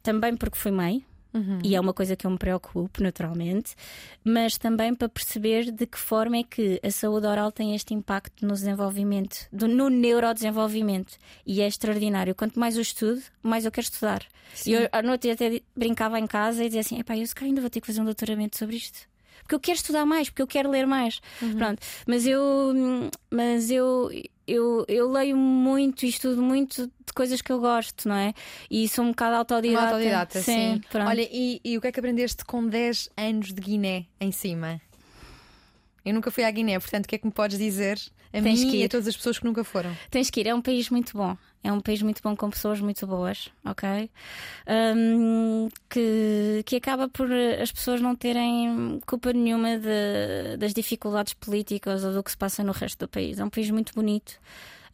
[0.03, 1.05] também porque fui mãe
[1.37, 1.59] Uhum.
[1.63, 3.75] E é uma coisa que eu me preocupo, naturalmente,
[4.25, 8.47] mas também para perceber de que forma é que a saúde oral tem este impacto
[8.47, 11.17] no desenvolvimento, do, no neurodesenvolvimento.
[11.47, 12.35] E é extraordinário.
[12.35, 14.23] Quanto mais eu estudo, mais eu quero estudar.
[14.65, 17.51] E eu à noite até brincava em casa e dizia assim: epá, eu se calhar
[17.51, 19.07] ainda vou ter que fazer um doutoramento sobre isto
[19.43, 21.21] porque eu quero estudar mais, porque eu quero ler mais.
[21.41, 21.57] Uhum.
[21.57, 22.75] Pronto, mas eu,
[23.31, 24.11] mas eu,
[24.47, 28.33] eu, eu leio muito e estudo muito de coisas que eu gosto, não é?
[28.71, 29.85] E sou um bocado autodidata.
[29.85, 30.81] Uma autodidata, sim.
[30.91, 30.99] sim.
[31.07, 34.81] Olha, e, e o que é que aprendeste com 10 anos de Guiné em cima?
[36.07, 37.99] Eu nunca fui à Guiné, portanto, o que é que me podes dizer
[38.33, 39.91] a Tens mim e a todas as pessoas que nunca foram?
[40.09, 41.37] Tens que ir, é um país muito bom.
[41.65, 44.09] É um país muito bom com pessoas muito boas, ok?
[44.69, 52.05] Um, que, que acaba por as pessoas não terem culpa nenhuma de, das dificuldades políticas
[52.05, 53.41] ou do que se passa no resto do país.
[53.41, 54.39] É um país muito bonito.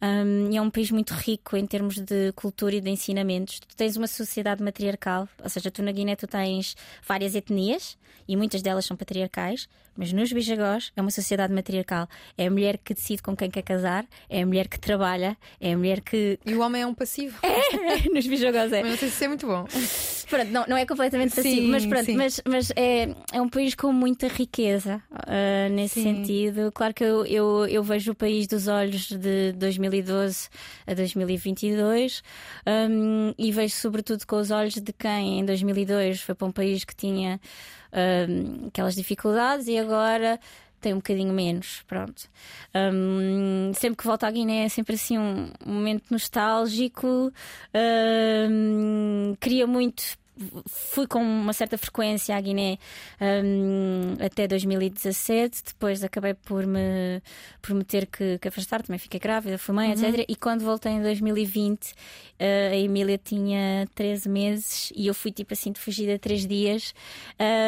[0.01, 3.59] Um, e é um país muito rico em termos de cultura e de ensinamentos.
[3.59, 6.75] Tu tens uma sociedade matriarcal, ou seja, tu na Guiné tu tens
[7.07, 7.97] várias etnias
[8.27, 12.07] e muitas delas são patriarcais, mas nos Bijagós é uma sociedade matriarcal.
[12.37, 15.73] É a mulher que decide com quem quer casar, é a mulher que trabalha, é
[15.73, 16.39] a mulher que.
[16.45, 17.37] E o homem é um passivo.
[17.73, 18.81] É, nos Bijagós é.
[18.81, 19.65] Mas não sei se isso é muito bom.
[20.29, 23.75] Pronto, não, não é completamente passivo, sim, mas pronto, mas, mas é, é um país
[23.75, 26.03] com muita riqueza uh, nesse sim.
[26.03, 26.71] sentido.
[26.71, 30.49] Claro que eu, eu, eu, vejo o país dos olhos de 2012
[30.87, 32.23] a 2022
[32.65, 36.83] um, e vejo sobretudo com os olhos de quem em 2002 foi para um país
[36.83, 37.39] que tinha
[38.67, 40.39] aquelas dificuldades e agora
[40.83, 42.29] tem um bocadinho menos, pronto.
[42.75, 47.31] Um, sempre que volto à Guiné é sempre assim um, um momento nostálgico.
[47.73, 50.03] Um, queria muito
[50.67, 52.77] fui com uma certa frequência à Guiné
[53.21, 57.21] um, até 2017, depois acabei por me,
[57.61, 60.09] por me ter que, que afastar, também fiquei grávida, fui mãe, uhum.
[60.09, 60.25] etc.
[60.27, 61.93] E quando voltei em 2020, uh,
[62.71, 66.93] a Emília tinha 13 meses e eu fui tipo assim de fugida três dias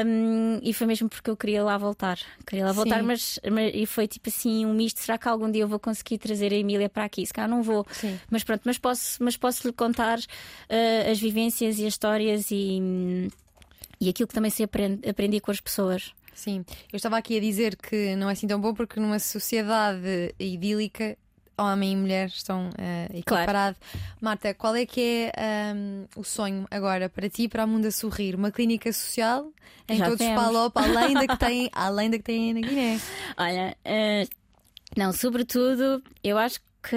[0.05, 2.17] um, e foi mesmo porque eu queria lá voltar.
[2.45, 4.99] Queria lá voltar, mas, mas, e foi tipo assim um misto.
[4.99, 7.25] Será que algum dia eu vou conseguir trazer a Emília para aqui?
[7.25, 8.19] Se calhar não vou, Sim.
[8.29, 12.54] mas pronto, mas posso, mas posso lhe contar uh, as vivências e as histórias e,
[13.99, 16.13] e aquilo que também se aprende, aprendi com as pessoas.
[16.33, 20.35] Sim, eu estava aqui a dizer que não é assim tão bom porque numa sociedade
[20.37, 21.17] idílica
[21.57, 23.79] homem e mulher estão uh, equiparados.
[23.79, 24.05] Claro.
[24.19, 27.91] Marta, qual é que é um, o sonho agora para ti para o mundo a
[27.91, 28.35] sorrir?
[28.35, 29.51] Uma clínica social
[29.87, 32.99] em Já todos os Palop, além da que tem, além da que tem na Guiné?
[33.37, 34.29] Olha, uh,
[34.97, 36.95] não, sobretudo, eu acho que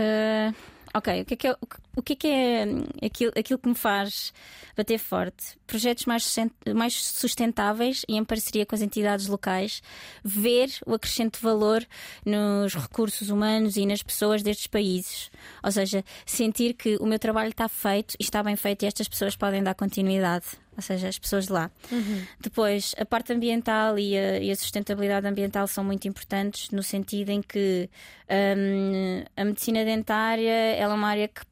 [0.95, 1.57] ok, o que é que é,
[1.99, 2.65] o que é, que é
[3.07, 4.33] aquilo, aquilo que me faz
[4.77, 5.59] bater forte?
[5.67, 6.37] Projetos mais,
[6.75, 9.83] mais sustentáveis e em parceria com as entidades locais,
[10.23, 11.85] ver o acrescente valor
[12.25, 15.29] nos recursos humanos e nas pessoas destes países.
[15.63, 19.09] Ou seja, sentir que o meu trabalho está feito e está bem feito e estas
[19.09, 20.47] pessoas podem dar continuidade
[20.77, 21.73] ou seja, as pessoas de lá.
[21.91, 22.25] Uhum.
[22.39, 27.31] Depois, a parte ambiental e a, e a, sustentabilidade ambiental são muito importantes no sentido
[27.31, 27.91] em que
[28.31, 31.43] um, a medicina dentária ela é uma área que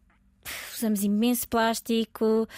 [0.75, 2.49] usamos imenso plástico,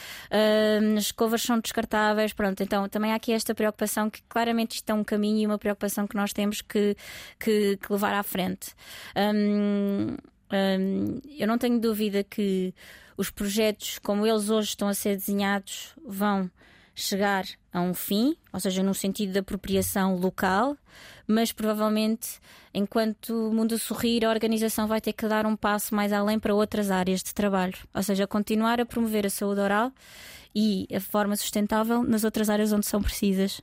[0.97, 4.95] as escovas são descartáveis, pronto, então também há aqui esta preocupação que claramente isto é
[4.95, 6.97] um caminho e uma preocupação que nós temos que,
[7.39, 8.75] que, que levar à frente.
[9.17, 10.17] Um,
[10.53, 12.75] um, eu não tenho dúvida que
[13.17, 16.51] os projetos como eles hoje estão a ser desenhados vão
[17.01, 20.77] chegar a um fim, ou seja, no sentido de apropriação local,
[21.27, 22.41] mas provavelmente,
[22.75, 26.55] enquanto o mundo sorrir, a organização vai ter que dar um passo mais além para
[26.55, 29.93] outras áreas de trabalho, ou seja, continuar a promover a saúde oral
[30.55, 33.61] e a forma sustentável nas outras áreas onde são precisas.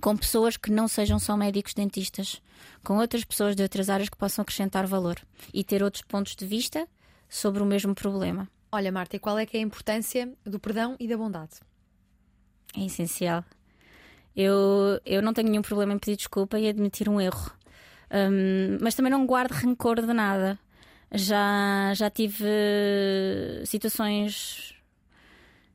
[0.00, 2.42] Com pessoas que não sejam só médicos dentistas,
[2.82, 5.16] com outras pessoas de outras áreas que possam acrescentar valor
[5.54, 6.88] e ter outros pontos de vista
[7.28, 8.48] sobre o mesmo problema.
[8.72, 11.60] Olha, Marta, e qual é que é a importância do perdão e da bondade?
[12.76, 13.44] É essencial.
[14.36, 17.50] Eu, eu não tenho nenhum problema em pedir desculpa e admitir um erro.
[18.10, 20.58] Um, mas também não guardo rancor de nada.
[21.12, 22.46] Já, já tive
[23.64, 24.74] situações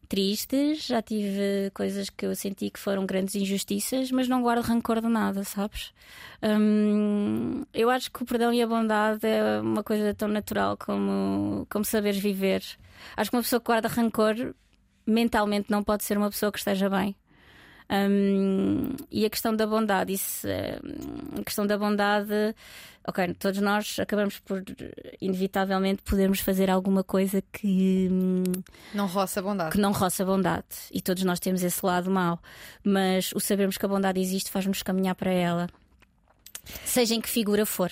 [0.06, 5.02] tristes, já tive coisas que eu senti que foram grandes injustiças, mas não guardo rancor
[5.02, 5.94] de nada, sabes?
[6.42, 11.68] Hum, eu acho que o perdão e a bondade é uma coisa tão natural como,
[11.70, 12.64] como saberes viver.
[13.18, 14.54] Acho que uma pessoa que guarda rancor
[15.06, 17.16] mentalmente não pode ser uma pessoa que esteja bem.
[17.88, 20.48] Um, e a questão da bondade, isso,
[21.40, 22.56] a questão da bondade,
[23.08, 24.64] ok, todos nós acabamos por
[25.22, 28.10] inevitavelmente podermos fazer alguma coisa que
[28.94, 29.72] não roça bondade.
[29.72, 30.66] Que não roça bondade.
[30.92, 32.40] E todos nós temos esse lado mau.
[32.84, 35.68] Mas o sabermos que a bondade existe faz-nos caminhar para ela.
[36.84, 37.92] Seja em que figura for.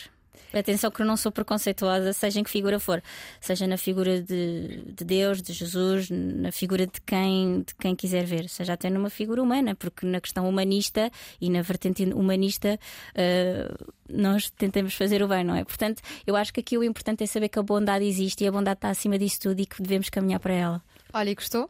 [0.53, 3.01] Atenção que eu não sou preconceituosa, seja em que figura for,
[3.41, 8.23] seja na figura de, de Deus, de Jesus, na figura de quem, de quem quiser
[8.23, 11.11] ver, seja até numa figura humana, porque na questão humanista
[11.41, 12.79] e na vertente humanista
[13.15, 15.63] uh, nós tentamos fazer o bem, não é?
[15.63, 18.51] Portanto, eu acho que aqui o importante é saber que a bondade existe e a
[18.51, 20.83] bondade está acima disso tudo e que devemos caminhar para ela.
[21.13, 21.69] Olha, e gostou?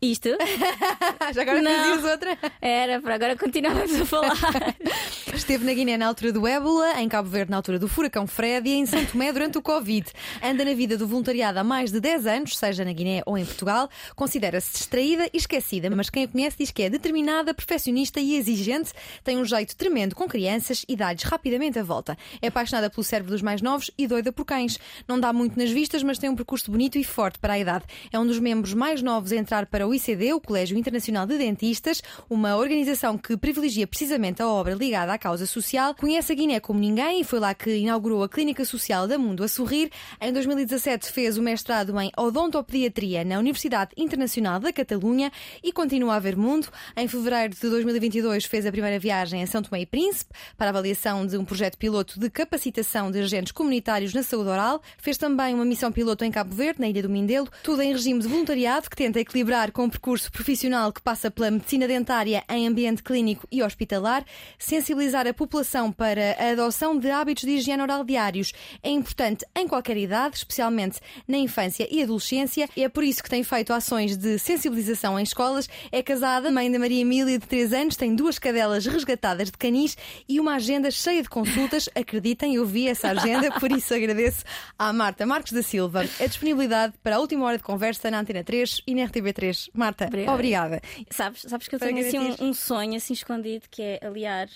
[0.00, 0.28] Isto?
[1.34, 2.10] Já agora não.
[2.10, 2.36] outra?
[2.60, 4.36] Era, para agora continuávamos a falar.
[5.34, 8.68] Esteve na Guiné na altura do ébola, em Cabo Verde na altura do furacão Fred
[8.68, 10.06] e em São Tomé durante o Covid.
[10.42, 13.44] Anda na vida do voluntariado há mais de 10 anos, seja na Guiné ou em
[13.44, 13.88] Portugal.
[14.14, 18.92] Considera-se distraída e esquecida, mas quem a conhece diz que é determinada, perfeccionista e exigente.
[19.24, 22.18] Tem um jeito tremendo com crianças e dá-lhes rapidamente a volta.
[22.42, 24.78] É apaixonada pelo cérebro dos mais novos e doida por cães.
[25.08, 27.84] Não dá muito nas vistas, mas tem um percurso bonito e forte para a idade.
[28.12, 31.38] É um dos membros mais novos a entrar para o ICD, o Colégio Internacional de
[31.38, 35.94] Dentistas, uma organização que privilegia precisamente a obra ligada à causa social.
[35.94, 39.44] Conhece a Guiné como ninguém e foi lá que inaugurou a Clínica Social da Mundo
[39.44, 39.90] a Sorrir.
[40.20, 45.30] Em 2017 fez o mestrado em Odontopediatria na Universidade Internacional da Catalunha
[45.62, 46.68] e continua a ver mundo.
[46.96, 51.26] Em fevereiro de 2022 fez a primeira viagem a São Tomé e Príncipe para avaliação
[51.26, 54.82] de um projeto piloto de capacitação de agentes comunitários na saúde oral.
[54.98, 58.20] Fez também uma missão piloto em Cabo Verde, na Ilha do Mindelo, tudo em regime
[58.20, 62.66] de voluntariado que tenta equilibrar com um percurso profissional que passa pela medicina dentária em
[62.66, 64.24] ambiente clínico e hospitalar,
[64.58, 69.68] sensibilizar a população para a adoção de hábitos de higiene oral diários é importante em
[69.68, 70.98] qualquer idade, especialmente
[71.28, 72.70] na infância e adolescência.
[72.74, 75.68] É por isso que tem feito ações de sensibilização em escolas.
[75.92, 79.94] É casada, mãe da Maria Emília, de 3 anos, tem duas cadelas resgatadas de canis
[80.26, 81.86] e uma agenda cheia de consultas.
[81.94, 84.42] Acreditem, eu vi essa agenda, por isso agradeço
[84.78, 88.42] à Marta Marques da Silva a disponibilidade para a última hora de conversa na Antena
[88.42, 89.65] 3 e na RTV3.
[89.74, 90.34] Marta, obrigada.
[90.34, 90.82] obrigada.
[91.10, 94.48] Sabes, sabes que eu tenho assim um, um sonho assim escondido que é aliar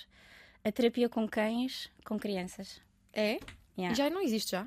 [0.64, 2.80] a terapia com cães com crianças.
[3.12, 3.38] É?
[3.78, 3.94] Yeah.
[3.94, 4.66] Já não existe já?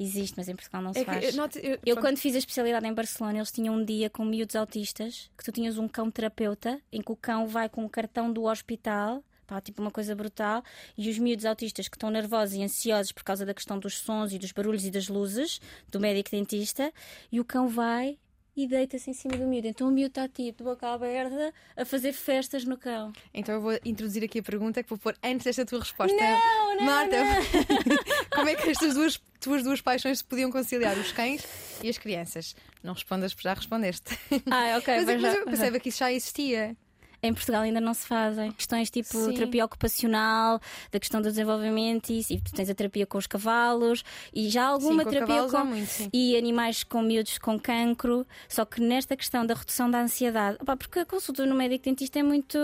[0.00, 1.36] Existe, mas em Portugal não se é faz.
[1.36, 4.54] eu, eu, eu quando fiz a especialidade em Barcelona, eles tinham um dia com miúdos
[4.54, 8.32] autistas que tu tinhas um cão terapeuta em que o cão vai com o cartão
[8.32, 10.62] do hospital Pá, tipo uma coisa brutal.
[10.96, 14.30] E os miúdos autistas que estão nervosos e ansiosos por causa da questão dos sons
[14.30, 15.58] e dos barulhos e das luzes
[15.90, 16.92] do médico dentista,
[17.32, 18.18] e o cão vai
[18.58, 19.68] e deita-se em cima do miúdo.
[19.68, 23.12] Então o miúdo está tipo de boca aberta a fazer festas no cão.
[23.32, 26.16] Então eu vou introduzir aqui a pergunta que vou pôr antes desta tua resposta.
[26.16, 27.96] Não, não, Marta, não.
[28.34, 31.46] como é que estas duas tuas duas paixões se podiam conciliar, os cães
[31.84, 32.56] e as crianças?
[32.82, 34.18] Não respondas, já respondeste.
[34.50, 34.96] Ah, ok.
[34.96, 36.76] mas, mas, mas eu percebo que isso já existia
[37.22, 38.52] em Portugal ainda não se fazem.
[38.52, 39.34] Questões tipo Sim.
[39.34, 40.60] terapia ocupacional,
[40.90, 44.66] da questão do desenvolvimento, e, e tu tens a terapia com os cavalos, e já
[44.66, 48.26] alguma sim, terapia com, com muito, e animais com miúdos com cancro.
[48.48, 52.18] Só que nesta questão da redução da ansiedade, opa, porque a consulta no médico dentista
[52.18, 52.58] é muito.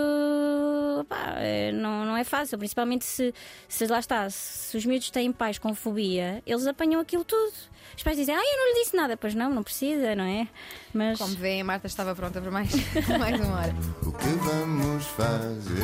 [1.01, 3.33] Opa, é, não, não é fácil, principalmente se,
[3.67, 7.74] se lá está, se os miúdos têm pais com fobia, eles apanham aquilo tudo.
[7.95, 9.17] Os pais dizem, ah, eu não lhe disse nada.
[9.17, 10.47] Pois não, não precisa, não é?
[10.93, 11.17] Mas...
[11.17, 12.71] Como veem, a Marta estava pronta para mais,
[13.19, 13.75] mais uma hora.
[14.03, 15.83] O que vamos fazer?